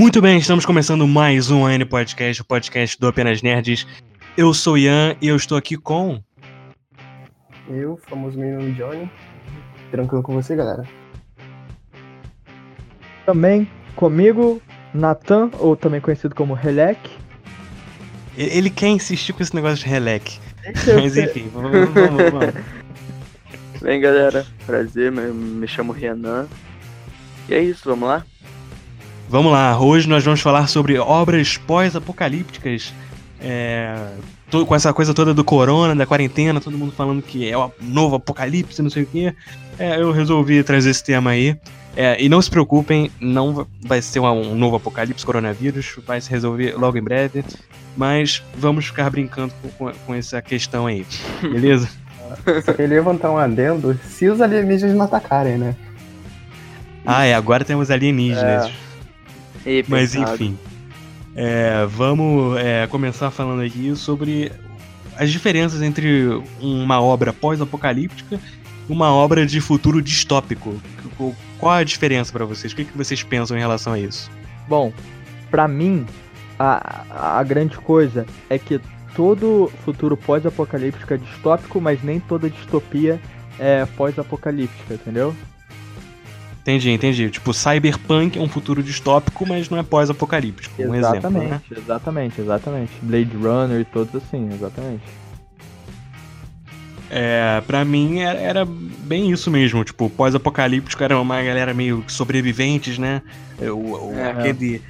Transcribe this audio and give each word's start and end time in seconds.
Muito 0.00 0.22
bem, 0.22 0.38
estamos 0.38 0.64
começando 0.64 1.06
mais 1.06 1.50
um 1.50 1.66
AN 1.66 1.84
Podcast, 1.84 2.40
o 2.40 2.44
podcast 2.46 2.98
do 2.98 3.06
Apenas 3.06 3.42
Nerds. 3.42 3.86
Eu 4.34 4.54
sou 4.54 4.78
Ian 4.78 5.14
e 5.20 5.28
eu 5.28 5.36
estou 5.36 5.58
aqui 5.58 5.76
com. 5.76 6.22
Eu, 7.68 7.98
famoso 8.08 8.38
menino 8.38 8.72
Johnny. 8.72 9.10
Tranquilo 9.90 10.22
com 10.22 10.32
você, 10.32 10.56
galera? 10.56 10.88
Também 13.26 13.70
comigo, 13.94 14.62
Nathan, 14.94 15.50
ou 15.58 15.76
também 15.76 16.00
conhecido 16.00 16.34
como 16.34 16.54
Relec. 16.54 16.98
Ele 18.38 18.70
quer 18.70 18.88
insistir 18.88 19.34
com 19.34 19.42
esse 19.42 19.54
negócio 19.54 19.84
de 19.84 19.84
relec. 19.84 20.38
Mas 20.94 21.14
enfim, 21.18 21.50
vamos, 21.52 21.72
vamos, 21.72 22.30
vamos. 22.32 22.54
Bem, 23.82 24.00
galera, 24.00 24.46
prazer, 24.64 25.12
me, 25.12 25.30
me 25.30 25.68
chamo 25.68 25.92
Renan. 25.92 26.48
E 27.50 27.52
é 27.52 27.62
isso, 27.62 27.82
vamos 27.84 28.08
lá? 28.08 28.24
Vamos 29.30 29.52
lá, 29.52 29.78
hoje 29.80 30.08
nós 30.08 30.24
vamos 30.24 30.40
falar 30.40 30.66
sobre 30.66 30.98
obras 30.98 31.56
pós-apocalípticas. 31.56 32.92
É, 33.40 33.94
com 34.66 34.74
essa 34.74 34.92
coisa 34.92 35.14
toda 35.14 35.32
do 35.32 35.44
corona, 35.44 35.94
da 35.94 36.04
quarentena, 36.04 36.60
todo 36.60 36.76
mundo 36.76 36.90
falando 36.92 37.22
que 37.22 37.48
é 37.48 37.56
o 37.56 37.70
novo 37.80 38.16
apocalipse, 38.16 38.82
não 38.82 38.90
sei 38.90 39.04
o 39.04 39.06
quê. 39.06 39.32
É, 39.78 40.00
eu 40.00 40.10
resolvi 40.10 40.62
trazer 40.64 40.90
esse 40.90 41.04
tema 41.04 41.30
aí. 41.30 41.56
É, 41.96 42.20
e 42.22 42.28
não 42.28 42.42
se 42.42 42.50
preocupem, 42.50 43.10
não 43.20 43.52
va- 43.54 43.66
vai 43.82 44.02
ser 44.02 44.18
um 44.20 44.54
novo 44.54 44.76
apocalipse 44.76 45.24
coronavírus, 45.24 45.96
vai 46.06 46.20
se 46.20 46.28
resolver 46.30 46.74
logo 46.76 46.98
em 46.98 47.02
breve. 47.02 47.44
Mas 47.96 48.42
vamos 48.56 48.86
ficar 48.86 49.08
brincando 49.10 49.52
com, 49.62 49.68
com- 49.70 49.92
com 50.06 50.14
essa 50.14 50.42
questão 50.42 50.86
aí, 50.86 51.06
beleza? 51.42 51.88
Só 52.64 52.72
queria 52.72 52.96
levantar 52.96 53.30
um 53.30 53.38
adendo 53.38 53.98
se 54.08 54.28
os 54.28 54.40
alienígenas 54.40 54.94
não 54.96 55.04
atacarem, 55.04 55.56
né? 55.56 55.76
ah, 57.06 57.24
é, 57.24 57.34
agora 57.34 57.64
temos 57.64 57.90
alienígenas. 57.90 58.66
E, 59.66 59.84
Mas 59.88 60.14
enfim. 60.14 60.58
É, 61.34 61.86
vamos 61.86 62.58
é, 62.58 62.86
começar 62.88 63.30
falando 63.30 63.62
aqui 63.62 63.94
sobre 63.94 64.50
as 65.16 65.30
diferenças 65.30 65.80
entre 65.82 66.42
uma 66.60 67.00
obra 67.00 67.32
pós-apocalíptica 67.32 68.38
e 68.88 68.92
uma 68.92 69.12
obra 69.12 69.46
de 69.46 69.60
futuro 69.60 70.02
distópico. 70.02 70.74
Qu- 71.16 71.34
Qual 71.58 71.72
a 71.72 71.84
diferença 71.84 72.32
pra 72.32 72.44
vocês? 72.44 72.72
O 72.72 72.76
que, 72.76 72.84
que 72.84 72.96
vocês 72.96 73.22
pensam 73.22 73.56
em 73.56 73.60
relação 73.60 73.92
a 73.92 73.98
isso? 73.98 74.30
Bom, 74.68 74.92
pra 75.50 75.68
mim, 75.68 76.04
a, 76.58 77.38
a 77.38 77.42
grande 77.44 77.76
coisa 77.76 78.26
é 78.48 78.58
que 78.58 78.80
todo 79.14 79.70
futuro 79.84 80.16
pós-apocalíptico 80.16 81.14
é 81.14 81.16
distópico, 81.16 81.80
mas 81.80 82.02
nem 82.02 82.18
toda 82.18 82.48
distopia 82.50 83.20
é 83.58 83.84
pós-apocalíptica, 83.96 84.94
entendeu? 84.94 85.34
Entendi, 86.62 86.90
entendi. 86.90 87.30
Tipo, 87.30 87.54
Cyberpunk 87.54 88.38
é 88.38 88.42
um 88.42 88.48
futuro 88.48 88.82
distópico, 88.82 89.46
mas 89.48 89.68
não 89.70 89.78
é 89.78 89.82
pós-apocalíptico. 89.82 90.82
Um 90.82 90.94
exemplo, 90.94 91.30
né? 91.30 91.60
exatamente, 91.62 91.74
exatamente, 91.74 92.40
exatamente. 92.40 92.92
Blade 93.02 93.36
Runner 93.36 93.80
e 93.80 93.84
todos 93.84 94.14
assim, 94.14 94.48
exatamente. 94.52 95.02
É, 97.10 97.60
pra 97.66 97.84
mim 97.84 98.20
era, 98.20 98.38
era 98.38 98.64
bem 98.64 99.32
isso 99.32 99.50
mesmo, 99.50 99.82
tipo, 99.82 100.08
pós-apocalíptico 100.10 101.02
era 101.02 101.18
uma 101.18 101.42
galera 101.42 101.74
meio 101.74 102.04
sobreviventes, 102.06 102.98
né? 102.98 103.20
O, 103.58 104.10
o- 104.10 104.14
É. 104.16 104.30
aquele 104.30 104.80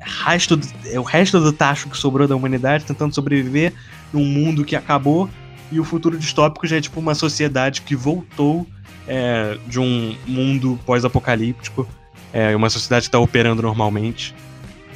resto, 0.00 0.56
do- 0.56 0.68
é 0.86 1.00
o 1.00 1.02
resto 1.02 1.40
do 1.40 1.52
tacho 1.52 1.88
que 1.88 1.96
sobrou 1.96 2.28
da 2.28 2.36
humanidade 2.36 2.84
tentando 2.84 3.14
sobreviver 3.14 3.72
num 4.12 4.24
mundo 4.24 4.62
que 4.64 4.76
acabou 4.76 5.30
e 5.72 5.80
o 5.80 5.84
futuro 5.84 6.18
distópico 6.18 6.66
já 6.66 6.76
é 6.76 6.80
tipo 6.82 7.00
uma 7.00 7.14
sociedade 7.14 7.80
que 7.80 7.96
voltou 7.96 8.66
é, 9.06 9.58
de 9.66 9.78
um 9.78 10.16
mundo 10.26 10.78
pós-apocalíptico, 10.84 11.86
é, 12.32 12.54
uma 12.54 12.70
sociedade 12.70 13.06
que 13.06 13.10
tá 13.10 13.18
operando 13.18 13.62
normalmente, 13.62 14.34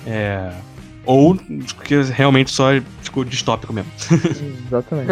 é, 0.06 0.50
ou 1.04 1.36
que 1.36 2.00
realmente 2.12 2.50
só 2.50 2.68
ficou 3.02 3.24
distópico 3.24 3.72
mesmo. 3.72 3.90
Exatamente. 4.66 5.08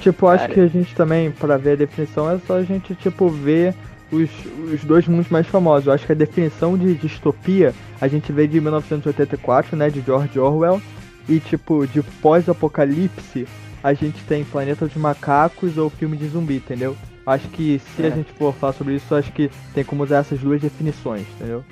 tipo, 0.00 0.26
acho 0.26 0.42
Cara. 0.42 0.54
que 0.54 0.60
a 0.60 0.68
gente 0.68 0.94
também, 0.94 1.30
pra 1.30 1.56
ver 1.56 1.72
a 1.72 1.76
definição, 1.76 2.30
é 2.30 2.38
só 2.46 2.56
a 2.56 2.62
gente, 2.62 2.94
tipo, 2.94 3.28
ver 3.28 3.74
os, 4.10 4.30
os 4.72 4.84
dois 4.84 5.06
mundos 5.06 5.28
mais 5.28 5.46
famosos. 5.46 5.86
Eu 5.86 5.92
acho 5.92 6.06
que 6.06 6.12
a 6.12 6.16
definição 6.16 6.76
de 6.76 6.94
distopia 6.94 7.74
a 8.00 8.08
gente 8.08 8.32
vê 8.32 8.46
de 8.46 8.60
1984, 8.60 9.76
né, 9.76 9.88
de 9.88 10.00
George 10.00 10.38
Orwell, 10.38 10.80
e, 11.28 11.40
tipo, 11.40 11.86
de 11.86 12.02
pós-apocalipse 12.02 13.46
a 13.82 13.94
gente 13.94 14.22
tem 14.24 14.44
Planeta 14.44 14.86
dos 14.86 14.96
Macacos 14.96 15.78
ou 15.78 15.88
filme 15.88 16.16
de 16.16 16.26
zumbi, 16.28 16.56
entendeu? 16.56 16.96
Acho 17.26 17.48
que 17.48 17.80
se 17.80 18.02
a 18.04 18.06
É. 18.06 18.10
gente 18.12 18.32
for 18.34 18.54
falar 18.54 18.72
sobre 18.72 18.94
isso, 18.94 19.14
acho 19.14 19.32
que 19.32 19.50
tem 19.74 19.82
como 19.84 20.04
usar 20.04 20.18
essas 20.18 20.38
duas 20.38 20.60
definições, 20.60 21.26
entendeu? 21.34 21.64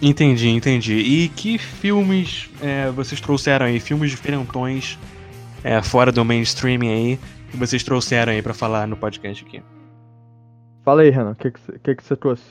Entendi, 0.00 0.48
entendi. 0.48 0.94
E 0.94 1.28
que 1.28 1.58
filmes 1.58 2.48
é, 2.62 2.90
vocês 2.90 3.20
trouxeram 3.20 3.66
aí? 3.66 3.78
Filmes 3.78 4.10
diferentões 4.10 4.98
é, 5.62 5.82
fora 5.82 6.10
do 6.10 6.24
mainstream 6.24 6.80
aí 6.82 7.18
que 7.50 7.56
vocês 7.58 7.82
trouxeram 7.82 8.32
aí 8.32 8.40
pra 8.40 8.54
falar 8.54 8.86
no 8.86 8.96
podcast 8.96 9.44
aqui? 9.44 9.62
Fala 10.82 11.02
aí, 11.02 11.10
Renan, 11.10 11.32
o 11.32 11.34
que, 11.34 11.50
que, 11.50 11.60
você- 11.60 11.78
que, 11.78 11.94
que 11.96 12.02
você 12.02 12.16
trouxe? 12.16 12.42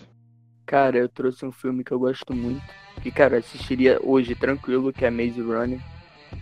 Cara, 0.68 0.98
eu 0.98 1.10
trouxe 1.10 1.44
um 1.44 1.52
filme 1.52 1.84
que 1.84 1.92
eu 1.92 1.98
gosto 1.98 2.32
muito. 2.36 2.62
Que, 3.02 3.10
cara, 3.10 3.36
eu 3.36 3.40
assistiria 3.40 3.98
hoje 4.04 4.36
tranquilo, 4.36 4.94
que 4.94 5.04
é 5.04 5.10
Maze 5.10 5.42
Runner. 5.42 5.80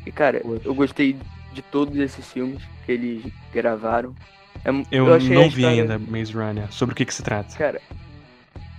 E, 0.06 0.12
cara, 0.12 0.42
Poxa. 0.42 0.62
eu 0.66 0.76
gostei 0.76 1.16
de 1.54 1.62
todos 1.62 1.96
esses 1.98 2.30
filmes 2.30 2.62
que 2.86 2.92
eles 2.92 3.24
gravaram. 3.54 4.14
É 4.68 4.98
Eu, 4.98 5.14
achei 5.14 5.32
a 5.36 5.40
não 5.40 5.50
vi 5.50 5.62
história- 5.62 5.82
ainda 5.84 5.98
Maze 6.00 6.34
Runner. 6.34 6.72
Sobre 6.72 6.94
o 6.94 6.96
que, 6.96 7.06
que 7.06 7.14
se 7.14 7.24
trata? 7.24 7.56
Cara, 7.58 7.82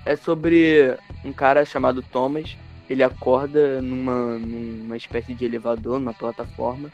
é 0.05 0.15
sobre 0.17 0.95
um 1.25 1.33
cara 1.33 1.65
chamado 1.65 2.03
Thomas. 2.03 2.57
Ele 2.89 3.03
acorda 3.03 3.83
numa, 3.83 4.39
numa 4.39 4.97
espécie 4.97 5.35
de 5.35 5.45
elevador, 5.45 5.99
numa 5.99 6.15
plataforma, 6.15 6.91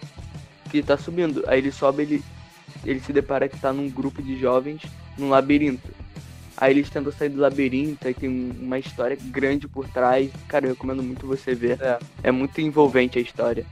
que 0.70 0.82
tá 0.82 0.96
subindo. 0.96 1.44
Aí 1.46 1.58
ele 1.60 1.70
sobe, 1.70 2.02
ele, 2.02 2.24
ele 2.84 3.00
se 3.00 3.12
depara 3.12 3.48
que 3.48 3.58
tá 3.58 3.72
num 3.72 3.88
grupo 3.88 4.20
de 4.22 4.38
jovens 4.38 4.82
num 5.18 5.28
labirinto. 5.28 5.88
Aí 6.56 6.72
eles 6.72 6.88
tentam 6.90 7.12
sair 7.12 7.28
do 7.30 7.40
labirinto, 7.40 8.06
aí 8.06 8.14
tem 8.14 8.28
um- 8.28 8.54
uma 8.60 8.78
história 8.78 9.16
grande 9.20 9.66
por 9.68 9.88
trás. 9.88 10.30
Cara, 10.48 10.66
eu 10.66 10.70
recomendo 10.70 11.02
muito 11.02 11.26
você 11.26 11.52
ver. 11.54 11.78
É. 11.80 11.98
É 12.24 12.30
muito 12.32 12.60
envolvente 12.60 13.18
a 13.18 13.22
história. 13.22 13.64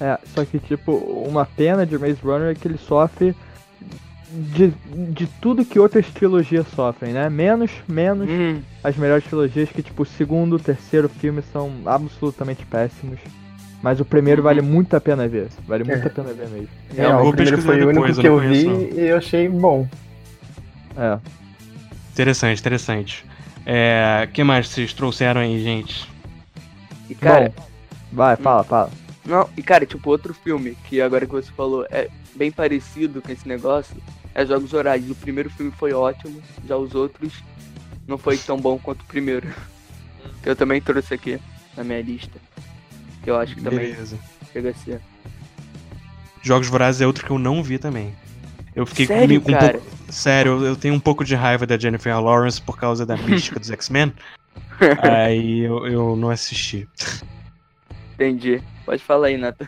É, 0.00 0.18
só 0.34 0.44
que, 0.44 0.58
tipo, 0.58 0.92
uma 0.92 1.44
pena 1.46 1.84
de 1.86 1.98
Maze 1.98 2.20
Runner 2.22 2.50
é 2.50 2.54
que 2.54 2.68
ele 2.68 2.78
sofre 2.78 3.34
de, 4.30 4.72
de 5.12 5.26
tudo 5.40 5.64
que 5.64 5.78
outras 5.78 6.06
trilogias 6.10 6.66
sofrem, 6.68 7.12
né? 7.12 7.28
Menos, 7.30 7.70
menos 7.88 8.28
Hum, 8.28 8.60
as 8.84 8.96
melhores 8.96 9.24
trilogias, 9.24 9.68
que, 9.70 9.82
tipo, 9.82 10.02
o 10.02 10.06
segundo, 10.06 10.56
o 10.56 10.58
terceiro 10.58 11.08
filme 11.08 11.42
são 11.52 11.72
absolutamente 11.86 12.64
péssimos. 12.66 13.18
Mas 13.82 14.00
o 14.00 14.04
primeiro 14.04 14.40
Uhum. 14.40 14.44
vale 14.44 14.60
muito 14.60 14.94
a 14.94 15.00
pena 15.00 15.28
ver. 15.28 15.48
Vale 15.66 15.84
muito 15.84 16.02
É. 16.04 16.06
a 16.08 16.10
pena 16.10 16.32
ver 16.32 16.48
mesmo. 16.48 16.68
É, 16.96 17.02
É, 17.02 17.08
o 17.16 17.32
primeiro 17.32 17.62
foi 17.62 17.82
o 17.82 17.88
único 17.88 18.06
eu 18.06 18.14
que 18.14 18.26
eu 18.26 18.40
vi 18.40 18.66
e 18.94 19.06
eu 19.08 19.16
achei 19.18 19.48
bom. 19.48 19.88
É. 20.96 21.18
Interessante, 22.12 22.58
interessante. 22.60 23.24
É, 23.64 24.28
que 24.32 24.42
mais 24.42 24.68
vocês 24.68 24.92
trouxeram 24.92 25.40
aí, 25.40 25.62
gente? 25.62 26.08
e 27.08 27.14
cara, 27.14 27.52
Bom, 27.56 27.64
vai, 28.12 28.36
fala, 28.36 28.64
fala. 28.64 28.90
Não, 29.24 29.48
e 29.56 29.62
cara, 29.62 29.86
tipo, 29.86 30.10
outro 30.10 30.34
filme 30.34 30.76
que 30.88 31.00
agora 31.00 31.24
que 31.26 31.32
você 31.32 31.50
falou 31.52 31.86
é 31.90 32.08
bem 32.38 32.50
parecido 32.52 33.20
com 33.20 33.30
esse 33.32 33.46
negócio 33.48 33.96
é 34.34 34.46
Jogos 34.46 34.72
Horários. 34.72 35.10
O 35.10 35.14
primeiro 35.14 35.50
filme 35.50 35.72
foi 35.72 35.92
ótimo, 35.92 36.40
já 36.66 36.76
os 36.76 36.94
outros 36.94 37.32
não 38.06 38.16
foi 38.16 38.38
tão 38.38 38.56
bom 38.58 38.78
quanto 38.78 39.02
o 39.02 39.06
primeiro. 39.06 39.48
Que 40.42 40.48
eu 40.50 40.56
também 40.56 40.80
trouxe 40.80 41.12
aqui 41.12 41.38
na 41.76 41.82
minha 41.84 42.00
lista. 42.00 42.38
Que 43.22 43.30
eu 43.30 43.36
acho 43.36 43.54
que 43.56 43.60
também 43.62 43.90
Beleza. 43.90 44.16
chega 44.52 44.70
a 44.70 44.74
ser. 44.74 45.00
Jogos 46.42 46.68
Vorazes 46.68 47.00
é 47.00 47.06
outro 47.06 47.26
que 47.26 47.30
eu 47.32 47.38
não 47.38 47.62
vi 47.62 47.78
também. 47.78 48.14
Eu 48.74 48.86
fiquei 48.86 49.06
com- 49.08 49.12
Sério, 49.14 49.40
com 49.40 49.50
um 49.52 49.58
pouco. 49.58 49.82
Sério, 50.08 50.52
eu- 50.52 50.64
eu 50.66 50.76
tenho 50.76 50.94
um 50.94 51.00
pouco 51.00 51.24
de 51.24 51.34
raiva 51.34 51.66
da 51.66 51.76
Jennifer 51.76 52.18
Lawrence 52.20 52.62
por 52.62 52.78
causa 52.78 53.04
da 53.04 53.16
mística 53.16 53.58
dos 53.58 53.70
X-Men. 53.70 54.12
Aí 55.02 55.60
eu, 55.60 55.86
eu 55.88 56.16
não 56.16 56.30
assisti. 56.30 56.88
Entendi. 58.14 58.62
Pode 58.86 59.02
falar 59.02 59.26
aí, 59.28 59.36
Nathan. 59.36 59.66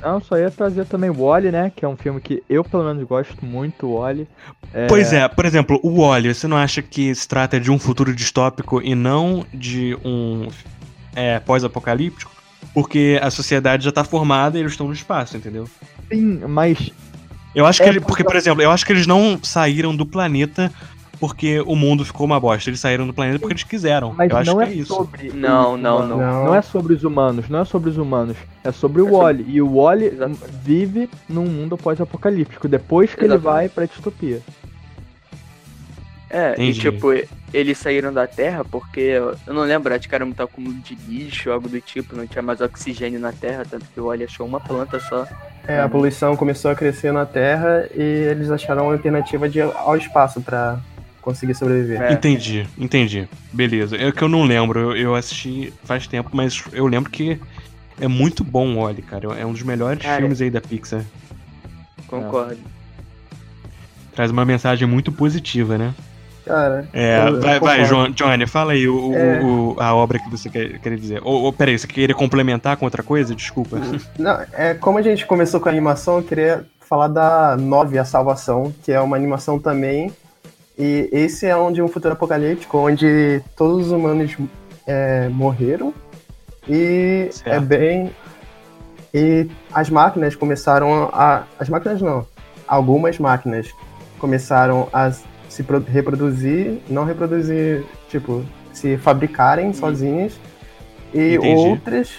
Não, 0.00 0.20
só 0.20 0.36
ia 0.36 0.50
trazer 0.50 0.86
também 0.86 1.10
o 1.10 1.26
Wally, 1.26 1.50
né? 1.50 1.72
Que 1.74 1.84
é 1.84 1.88
um 1.88 1.96
filme 1.96 2.20
que 2.20 2.42
eu, 2.48 2.62
pelo 2.64 2.84
menos, 2.84 3.06
gosto 3.06 3.44
muito, 3.44 3.86
o 3.86 3.98
Wally. 3.98 4.28
Pois 4.88 5.12
é, 5.12 5.26
por 5.28 5.44
exemplo, 5.44 5.80
o 5.82 6.02
Wally, 6.02 6.34
você 6.34 6.46
não 6.46 6.56
acha 6.56 6.82
que 6.82 7.14
se 7.14 7.26
trata 7.26 7.58
de 7.58 7.70
um 7.70 7.78
futuro 7.78 8.14
distópico 8.14 8.80
e 8.82 8.94
não 8.94 9.44
de 9.52 9.96
um 10.04 10.48
é, 11.14 11.40
pós-apocalíptico? 11.40 12.30
Porque 12.74 13.18
a 13.22 13.30
sociedade 13.30 13.84
já 13.84 13.92
tá 13.92 14.04
formada 14.04 14.56
e 14.56 14.60
eles 14.60 14.72
estão 14.72 14.86
no 14.86 14.92
espaço, 14.92 15.36
entendeu? 15.36 15.68
Sim, 16.10 16.40
mas 16.46 16.90
Eu 17.54 17.66
acho 17.66 17.82
que 17.82 17.88
É, 17.88 17.90
ele, 17.90 18.00
porque, 18.00 18.22
por 18.22 18.36
exemplo, 18.36 18.62
eu 18.62 18.70
acho 18.70 18.84
que 18.84 18.92
eles 18.92 19.06
não 19.06 19.38
saíram 19.42 19.96
do 19.96 20.06
planeta 20.06 20.72
porque 21.18 21.60
o 21.66 21.74
mundo 21.76 22.04
ficou 22.04 22.24
uma 22.26 22.38
bosta. 22.40 22.70
Eles 22.70 22.80
saíram 22.80 23.06
do 23.06 23.12
planeta 23.14 23.38
porque 23.38 23.52
eles 23.54 23.62
quiseram. 23.64 24.14
Mas 24.16 24.30
eu 24.30 24.36
acho 24.36 24.50
não 24.50 24.58
que 24.58 24.64
é, 24.64 24.68
é 24.68 24.72
isso. 24.74 24.94
sobre. 24.94 25.28
Não, 25.32 25.76
não, 25.76 25.96
humanos. 25.98 26.18
não. 26.18 26.44
Não 26.46 26.54
é 26.54 26.62
sobre 26.62 26.94
os 26.94 27.04
humanos, 27.04 27.48
não 27.48 27.60
é 27.60 27.64
sobre 27.64 27.90
os 27.90 27.96
humanos. 27.98 28.36
É 28.64 28.72
sobre 28.72 29.02
o 29.02 29.06
É 29.06 29.10
sobre- 29.10 29.22
Wally. 29.24 29.44
E 29.48 29.62
o 29.62 29.74
Wally 29.76 30.04
Exato. 30.06 30.36
vive 30.62 31.08
num 31.28 31.46
mundo 31.46 31.76
pós-apocalíptico, 31.76 32.68
depois 32.68 33.14
que 33.14 33.24
ele 33.24 33.36
vai 33.38 33.68
pra 33.68 33.84
distopia. 33.86 34.40
É, 36.30 36.52
Entendi. 36.52 36.70
e 36.78 36.90
tipo, 36.90 37.08
eles 37.54 37.78
saíram 37.78 38.12
da 38.12 38.26
Terra 38.26 38.62
porque, 38.62 39.00
eu 39.46 39.54
não 39.54 39.62
lembro, 39.62 39.94
acho 39.94 40.06
que 40.06 40.14
era 40.14 40.26
muito 40.26 40.42
acúmulo 40.42 40.74
de 40.74 40.94
lixo, 41.08 41.50
algo 41.50 41.70
do 41.70 41.80
tipo, 41.80 42.14
não 42.14 42.26
tinha 42.26 42.42
mais 42.42 42.60
oxigênio 42.60 43.18
na 43.18 43.32
Terra, 43.32 43.64
tanto 43.68 43.86
que 43.94 43.98
o 43.98 44.04
Wally 44.08 44.24
achou 44.24 44.46
uma 44.46 44.60
planta 44.60 45.00
só. 45.00 45.26
É, 45.66 45.80
a 45.80 45.88
poluição 45.88 46.36
começou 46.36 46.70
a 46.70 46.74
crescer 46.74 47.12
na 47.14 47.24
Terra 47.24 47.88
e 47.94 48.02
eles 48.02 48.50
acharam 48.50 48.84
uma 48.84 48.92
alternativa 48.92 49.48
de 49.48 49.60
ir 49.60 49.70
ao 49.74 49.96
espaço 49.96 50.38
pra 50.42 50.78
conseguir 51.22 51.54
sobreviver. 51.54 52.00
É. 52.02 52.12
Entendi, 52.12 52.66
entendi. 52.78 53.28
Beleza. 53.52 53.96
É 53.96 54.10
que 54.12 54.22
eu 54.22 54.28
não 54.28 54.44
lembro, 54.44 54.78
eu, 54.80 54.96
eu 54.96 55.14
assisti 55.14 55.72
faz 55.84 56.06
tempo, 56.06 56.30
mas 56.32 56.62
eu 56.72 56.86
lembro 56.86 57.10
que 57.10 57.38
é 58.00 58.08
muito 58.08 58.42
bom 58.44 58.74
o 58.74 58.78
Oli, 58.78 59.02
cara. 59.02 59.28
É 59.38 59.44
um 59.44 59.52
dos 59.52 59.62
melhores 59.62 60.02
Cara, 60.02 60.18
filmes 60.20 60.40
aí 60.40 60.50
da 60.50 60.60
Pixar. 60.60 61.02
Concordo. 62.06 62.58
Traz 64.14 64.30
uma 64.30 64.44
mensagem 64.44 64.86
muito 64.88 65.12
positiva, 65.12 65.78
né? 65.78 65.94
Cara, 66.44 66.88
É, 66.94 67.18
eu- 67.20 67.34
eu 67.34 67.40
vai, 67.40 67.60
vai, 67.60 67.60
concordo. 67.60 67.84
João- 67.84 68.10
Johnny, 68.10 68.46
fala 68.46 68.72
aí 68.72 68.88
o, 68.88 69.14
É. 69.14 69.40
o- 69.44 69.76
a 69.78 69.94
obra 69.94 70.18
que 70.18 70.30
você 70.30 70.48
quer, 70.48 70.78
quer 70.78 70.96
dizer. 70.96 71.20
Ou, 71.22 71.42
ou, 71.42 71.52
peraí, 71.52 71.78
você 71.78 71.86
queria 71.86 72.14
complementar 72.14 72.76
com 72.78 72.86
outra 72.86 73.02
coisa? 73.02 73.34
Desculpa. 73.34 73.78
Não, 74.18 74.40
é, 74.54 74.72
como 74.74 74.96
a 74.98 75.02
gente 75.02 75.26
começou 75.26 75.60
com 75.60 75.68
a 75.68 75.72
animação, 75.72 76.16
eu 76.16 76.22
queria 76.22 76.64
falar 76.80 77.08
da 77.08 77.54
9, 77.56 77.98
A 77.98 78.04
Salvação, 78.04 78.72
que 78.82 78.90
é 78.90 78.98
uma 79.00 79.14
animação 79.14 79.58
também. 79.58 80.10
E 80.78 81.08
esse 81.12 81.46
é 81.46 81.56
onde 81.56 81.82
um 81.82 81.88
futuro 81.88 82.14
apocalíptico, 82.14 82.78
onde 82.78 83.42
todos 83.56 83.86
os 83.86 83.92
humanos 83.92 84.36
é, 84.86 85.28
morreram. 85.28 85.92
E 86.68 87.28
Certo. 87.32 87.48
é 87.56 87.60
bem. 87.60 88.10
E 89.12 89.48
as 89.72 89.90
máquinas 89.90 90.36
começaram 90.36 91.08
a. 91.12 91.44
As 91.58 91.68
máquinas 91.68 92.00
não. 92.00 92.26
Algumas 92.66 93.18
máquinas 93.18 93.68
começaram 94.18 94.88
a 94.92 95.10
se 95.48 95.62
pro- 95.62 95.80
reproduzir, 95.82 96.78
não 96.88 97.04
reproduzir, 97.04 97.84
tipo, 98.10 98.44
se 98.72 98.96
fabricarem 98.98 99.72
sozinhas. 99.72 100.38
E 101.14 101.36
Entendi. 101.36 101.68
outras 101.68 102.10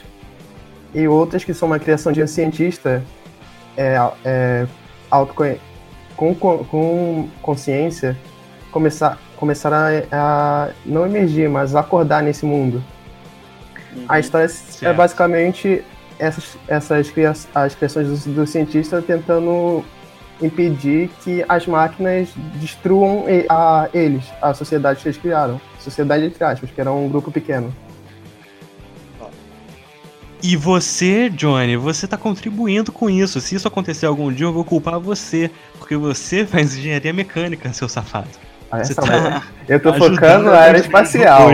e 0.96 1.08
outras 1.08 1.44
que 1.44 1.54
são 1.54 1.68
uma 1.68 1.78
criação 1.78 2.12
de 2.12 2.24
um 2.24 2.26
cientista 2.28 3.04
é, 3.78 3.96
é, 4.26 4.66
autoconhe- 5.12 5.60
com, 6.18 6.34
com 6.34 7.30
consciência 7.44 8.18
começar, 8.72 9.18
começar 9.38 9.72
a, 9.74 9.90
a 10.12 10.70
não 10.86 11.06
emergir, 11.06 11.50
mas 11.50 11.76
acordar 11.76 12.22
nesse 12.24 12.46
mundo. 12.46 12.84
A 14.08 14.20
história 14.20 14.46
é 14.46 14.48
Certo. 14.50 14.96
basicamente 14.96 15.84
essas, 16.20 16.58
essas 16.68 17.10
cria- 17.10 17.34
as 17.56 17.76
criações 17.76 18.08
do, 18.26 18.34
do 18.34 18.48
cientista 18.48 19.02
tentando 19.02 19.84
impedir 20.42 21.10
que 21.24 21.44
as 21.50 21.66
máquinas 21.66 22.30
destruam 22.56 23.26
e- 23.30 23.46
a, 23.50 23.90
eles, 23.94 24.24
a 24.42 24.54
sociedade 24.54 25.02
que 25.02 25.08
eles 25.08 25.18
criaram. 25.18 25.60
Sociedade 25.80 26.26
entre 26.26 26.44
aspas, 26.44 26.70
que 26.70 26.80
era 26.80 26.92
um 26.92 27.10
grupo 27.10 27.32
pequeno. 27.32 27.74
E 30.42 30.56
você, 30.56 31.30
Johnny, 31.30 31.76
você 31.76 32.08
tá 32.08 32.16
contribuindo 32.16 32.92
com 32.94 33.10
isso. 33.10 33.42
Se 33.42 33.56
isso 33.56 33.68
acontecer 33.68 34.06
algum 34.06 34.32
dia, 34.32 34.46
eu 34.46 34.54
vou 34.54 34.64
culpar 34.64 34.98
você. 35.00 35.52
Porque 35.78 35.98
você 35.98 36.46
faz 36.48 36.78
engenharia 36.78 37.12
mecânica, 37.12 37.74
seu 37.74 37.90
safado. 37.90 38.30
Tá 38.70 39.44
Eu 39.68 39.80
tô 39.80 39.94
focando 39.94 40.46
na 40.46 40.60
aeroespacial. 40.60 41.52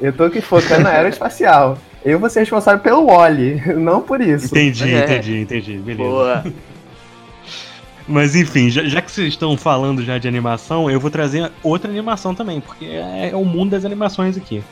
Eu 0.00 0.12
tô 0.12 0.24
aqui 0.24 0.40
focando 0.40 0.82
na 0.82 0.90
aeroespacial. 0.90 1.76
Eu 2.04 2.18
vou 2.18 2.30
ser 2.30 2.40
responsável 2.40 2.80
pelo 2.80 3.06
Wally, 3.06 3.60
não 3.76 4.00
por 4.00 4.20
isso. 4.20 4.46
Entendi, 4.46 4.94
É. 4.94 5.04
entendi, 5.04 5.40
entendi. 5.40 5.76
Beleza. 5.78 6.02
Boa. 6.08 6.44
Mas 8.06 8.34
enfim, 8.34 8.70
já, 8.70 8.84
já 8.84 9.02
que 9.02 9.10
vocês 9.10 9.28
estão 9.28 9.56
falando 9.56 10.02
já 10.02 10.16
de 10.16 10.26
animação, 10.26 10.90
eu 10.90 10.98
vou 10.98 11.10
trazer 11.10 11.50
outra 11.62 11.90
animação 11.90 12.34
também, 12.34 12.60
porque 12.60 12.86
é, 12.86 13.30
é 13.32 13.36
o 13.36 13.44
mundo 13.44 13.70
das 13.70 13.84
animações 13.84 14.36
aqui. 14.36 14.62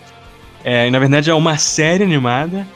É, 0.64 0.88
na 0.90 0.98
verdade, 0.98 1.28
é 1.28 1.34
uma 1.34 1.58
série 1.58 2.02
animada 2.02 2.66